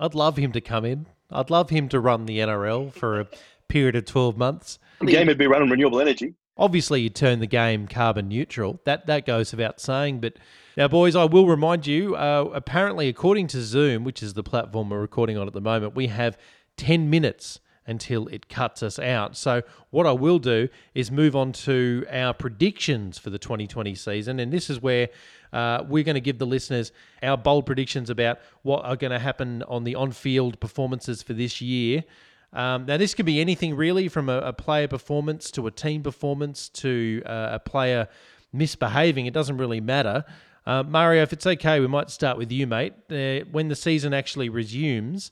[0.00, 1.06] I'd love him to come in.
[1.30, 3.28] I'd love him to run the NRL for a
[3.68, 4.78] period of twelve months.
[5.00, 6.34] The game would be running renewable energy.
[6.58, 8.80] Obviously, you turn the game carbon neutral.
[8.84, 10.20] That that goes without saying.
[10.20, 10.34] But
[10.76, 12.16] now, boys, I will remind you.
[12.16, 15.94] Uh, apparently, according to Zoom, which is the platform we're recording on at the moment,
[15.94, 16.38] we have
[16.76, 19.36] ten minutes until it cuts us out.
[19.36, 24.40] So, what I will do is move on to our predictions for the 2020 season.
[24.40, 25.08] And this is where
[25.52, 26.92] uh, we're going to give the listeners
[27.22, 31.32] our bold predictions about what are going to happen on the on field performances for
[31.32, 32.04] this year.
[32.52, 36.02] Um, now, this could be anything really from a, a player performance to a team
[36.02, 38.08] performance to uh, a player
[38.52, 39.26] misbehaving.
[39.26, 40.24] It doesn't really matter.
[40.64, 42.94] Uh, Mario, if it's okay, we might start with you, mate.
[43.10, 45.30] Uh, when the season actually resumes,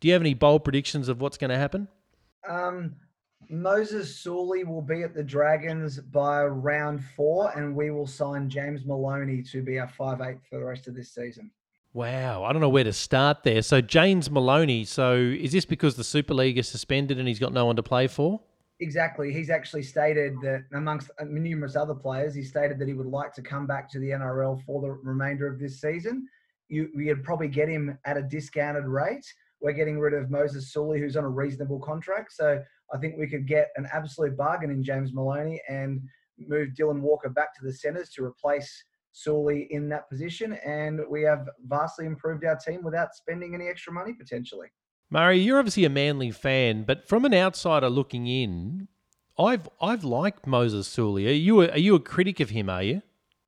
[0.00, 1.88] do you have any bold predictions of what's going to happen?
[2.48, 2.94] Um,
[3.48, 8.84] Moses Suli will be at the Dragons by round four, and we will sign James
[8.84, 11.50] Maloney to be our five eight for the rest of this season.
[11.96, 13.62] Wow, I don't know where to start there.
[13.62, 14.84] So James Maloney.
[14.84, 17.82] So is this because the Super League is suspended and he's got no one to
[17.82, 18.38] play for?
[18.80, 19.32] Exactly.
[19.32, 23.40] He's actually stated that, amongst numerous other players, he stated that he would like to
[23.40, 26.28] come back to the NRL for the remainder of this season.
[26.68, 29.24] You, you'd probably get him at a discounted rate.
[29.62, 32.34] We're getting rid of Moses Suli, who's on a reasonable contract.
[32.34, 36.02] So I think we could get an absolute bargain in James Maloney and
[36.38, 38.84] move Dylan Walker back to the centres to replace
[39.16, 43.92] Suli in that position, and we have vastly improved our team without spending any extra
[43.92, 44.68] money potentially.
[45.10, 48.88] Murray, you're obviously a Manly fan, but from an outsider looking in,
[49.38, 51.26] I've I've liked Moses Suli.
[51.26, 52.68] Are you a, are you a critic of him?
[52.68, 53.02] Are you?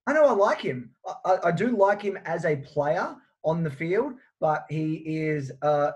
[0.07, 0.91] I know I like him.
[1.25, 3.14] I, I do like him as a player
[3.45, 5.91] on the field, but he is uh,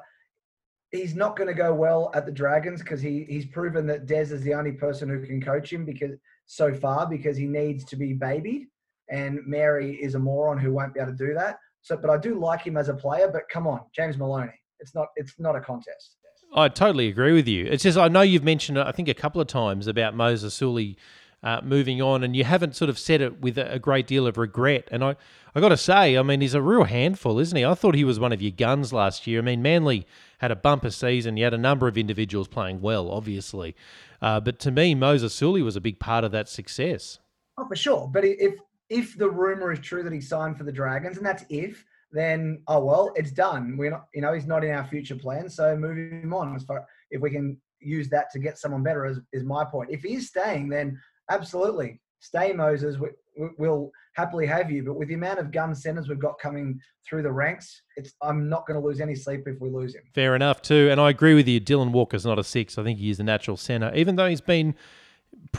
[0.91, 4.35] he's not going to go well at the Dragons because he he's proven that Des
[4.35, 6.13] is the only person who can coach him because
[6.45, 8.67] so far because he needs to be babied
[9.13, 11.59] and Mary is a moron who won't be able to do that.
[11.83, 13.29] So, but I do like him as a player.
[13.31, 16.17] But come on, James Maloney, it's not it's not a contest.
[16.55, 17.67] I totally agree with you.
[17.67, 20.97] It's just I know you've mentioned I think a couple of times about Moses Suli
[21.43, 24.39] uh, moving on, and you haven't sort of said it with a, great deal of
[24.39, 24.89] regret.
[24.93, 25.17] And I
[25.55, 27.65] I got to say, I mean, he's a real handful, isn't he?
[27.65, 29.41] I thought he was one of your guns last year.
[29.41, 30.07] I mean, Manly
[30.39, 31.37] had a bumper season.
[31.37, 33.75] You had a number of individuals playing well, obviously,
[34.23, 37.19] uh, but to me, Moses Suli was a big part of that success.
[37.59, 38.09] Oh, for sure.
[38.11, 38.55] But if
[38.93, 42.63] if the rumor is true that he signed for the Dragons, and that's if, then
[42.69, 43.77] oh well, it's done.
[43.79, 46.55] We're not, you know, he's not in our future plans, so move him on.
[46.55, 49.91] As far if we can use that to get someone better, is, is my point.
[49.91, 52.99] If he is staying, then absolutely stay, Moses.
[52.99, 53.09] We,
[53.57, 54.83] will happily have you.
[54.83, 56.79] But with the amount of gun centers we've got coming
[57.09, 60.03] through the ranks, it's I'm not going to lose any sleep if we lose him.
[60.15, 60.91] Fair enough, too.
[60.91, 61.63] And I agree with you.
[61.63, 62.77] Dylan Walker's not a six.
[62.77, 64.75] I think he is a natural center, even though he's been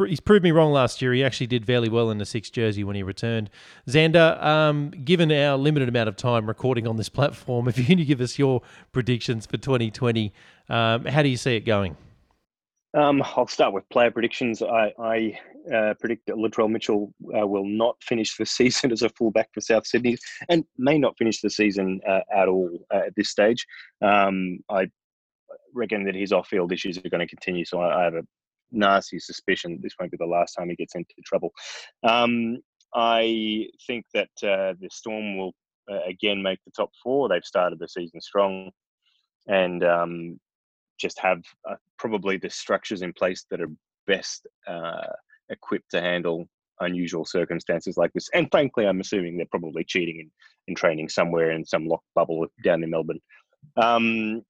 [0.08, 1.14] he's proved me wrong last year.
[1.14, 3.50] He actually did fairly well in the six jersey when he returned.
[3.88, 8.04] Xander, um, given our limited amount of time recording on this platform, if you can
[8.04, 8.62] give us your
[8.92, 10.34] predictions for 2020,
[10.70, 11.98] um, how do you see it going?
[12.96, 14.62] Um, I'll start with player predictions.
[14.62, 15.40] I, I
[15.74, 19.62] uh, predict that Latrell Mitchell uh, will not finish the season as a fullback for
[19.62, 20.18] South Sydney
[20.50, 23.66] and may not finish the season uh, at all uh, at this stage.
[24.02, 24.88] Um, I
[25.74, 28.24] reckon that his off field issues are going to continue, so I, I, have a
[28.74, 31.52] nasty suspicion that this won't be the last time he gets into trouble.
[32.04, 32.58] Um,
[32.96, 35.54] I think that uh, the Storm will
[35.92, 37.30] uh, again make the top four.
[37.30, 38.72] They've started the season strong.
[39.48, 40.40] And um,
[41.00, 43.72] just have uh, probably the structures in place that are
[44.08, 45.08] best uh,
[45.50, 46.48] equipped to handle
[46.80, 48.30] unusual circumstances like this.
[48.34, 50.32] And frankly, I'm assuming they're probably cheating in,
[50.68, 53.20] in training somewhere in some locked bubble down in Melbourne.
[53.76, 54.44] Um,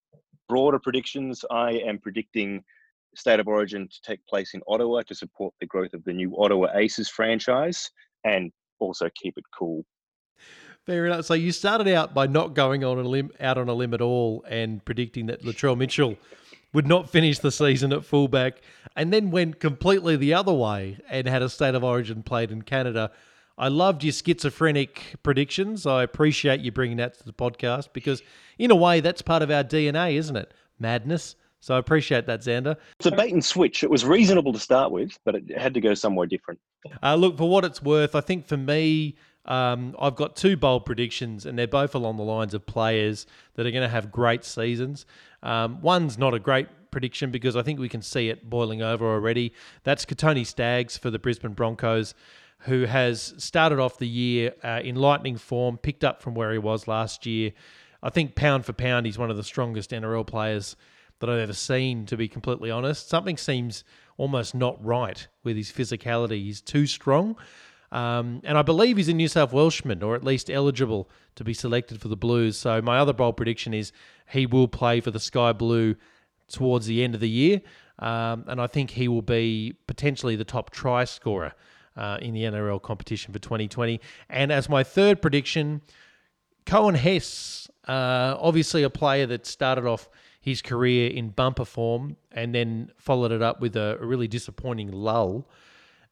[0.48, 2.64] broader predictions I am predicting
[3.16, 6.36] State of Origin to take place in Ottawa to support the growth of the new
[6.38, 7.90] Ottawa Aces franchise
[8.24, 9.86] and also keep it cool
[10.86, 11.26] Fair enough.
[11.26, 14.02] So you started out by not going on a limb, out on a limb at
[14.02, 16.18] all, and predicting that Latrell Mitchell
[16.74, 18.62] would not finish the season at fullback,
[18.96, 22.64] and then went completely the other way and had a state of origin played in
[22.64, 23.12] Canada.
[23.58, 25.86] I loved your schizophrenic predictions.
[25.86, 28.22] I appreciate you bringing that to the podcast because,
[28.58, 30.54] in a way, that's part of our DNA, isn't it?
[30.80, 31.36] Madness.
[31.64, 32.76] So I appreciate that, Xander.
[33.00, 33.86] It's a bait and switch.
[33.86, 36.60] It was reasonable to start with, but it had to go somewhere different.
[37.02, 40.86] Uh, look, for what it's worth, I think for me, um, I've got two bold
[40.86, 44.44] predictions, and they're both along the lines of players that are going to have great
[44.44, 45.06] seasons.
[45.42, 49.06] Um, one's not a great prediction because I think we can see it boiling over
[49.06, 49.54] already.
[49.86, 52.14] That's Kotoni Staggs for the Brisbane Broncos,
[52.60, 56.58] who has started off the year uh, in lightning form, picked up from where he
[56.58, 57.54] was last year.
[58.02, 60.76] I think pound for pound, he's one of the strongest NRL players
[61.24, 63.08] that I've ever seen, to be completely honest.
[63.08, 63.86] Something seems
[64.18, 66.44] almost not right with his physicality.
[66.44, 67.38] He's too strong.
[67.94, 71.54] Um, and I believe he's a New South Welshman, or at least eligible to be
[71.54, 72.58] selected for the Blues.
[72.58, 73.94] So my other bold prediction is
[74.28, 75.96] he will play for the Sky Blue
[76.52, 77.62] towards the end of the year,
[78.00, 81.54] um, and I think he will be potentially the top try scorer
[81.96, 84.02] uh, in the NRL competition for 2020.
[84.30, 85.82] And as my third prediction,
[86.66, 90.10] Coen Hess, uh, obviously a player that started off
[90.44, 95.48] his career in bumper form and then followed it up with a, really disappointing lull.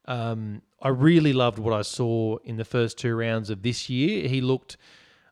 [0.06, 4.26] Um, I really loved what I saw in the first two rounds of this year.
[4.26, 4.78] He looked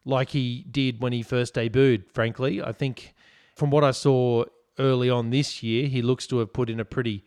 [0.04, 2.62] like he did when he first debuted, frankly.
[2.62, 3.14] I think
[3.56, 4.44] from what I saw
[4.78, 7.24] early on this year, he looks to have put in a pretty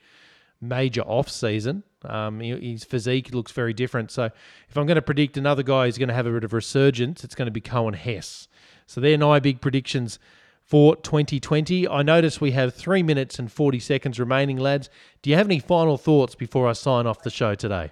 [0.61, 1.81] major off season.
[2.05, 4.11] Um, his physique looks very different.
[4.11, 4.25] So
[4.69, 7.23] if I'm going to predict another guy who's going to have a bit of resurgence,
[7.23, 8.47] it's going to be Coen Hess.
[8.85, 10.19] So they're my big predictions
[10.63, 11.87] for 2020.
[11.87, 14.89] I notice we have three minutes and 40 seconds remaining, lads.
[15.21, 17.91] Do you have any final thoughts before I sign off the show today?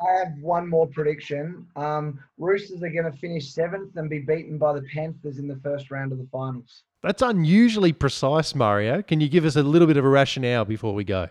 [0.00, 1.66] I have one more prediction.
[1.74, 5.56] Um, Roosters are going to finish seventh and be beaten by the Panthers in the
[5.56, 6.82] first round of the finals.
[7.02, 9.02] That's unusually precise, Mario.
[9.02, 11.28] Can you give us a little bit of a rationale before we go?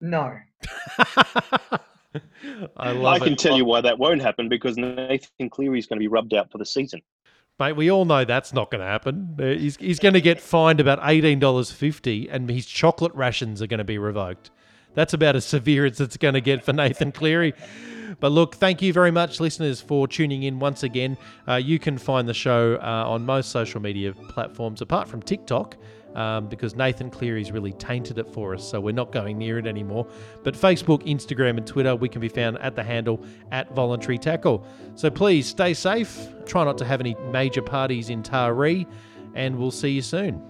[0.00, 0.36] No.
[2.76, 3.38] I love I can it.
[3.38, 6.50] tell you why that won't happen because Nathan Cleary is going to be rubbed out
[6.50, 7.00] for the season.
[7.58, 9.36] Mate, we all know that's not going to happen.
[9.38, 13.78] Uh, He's, he's going to get fined about $18.50 and his chocolate rations are going
[13.78, 14.50] to be revoked.
[14.94, 17.54] That's about as severe as it's going to get for Nathan Cleary.
[18.20, 21.16] But look, thank you very much, listeners, for tuning in once again.
[21.46, 25.76] Uh, you can find the show uh, on most social media platforms, apart from TikTok,
[26.14, 29.66] um, because Nathan Cleary's really tainted it for us, so we're not going near it
[29.66, 30.06] anymore.
[30.42, 34.66] But Facebook, Instagram, and Twitter, we can be found at the handle at Voluntary Tackle.
[34.94, 36.28] So please stay safe.
[36.46, 38.86] Try not to have any major parties in Taree,
[39.34, 40.47] and we'll see you soon.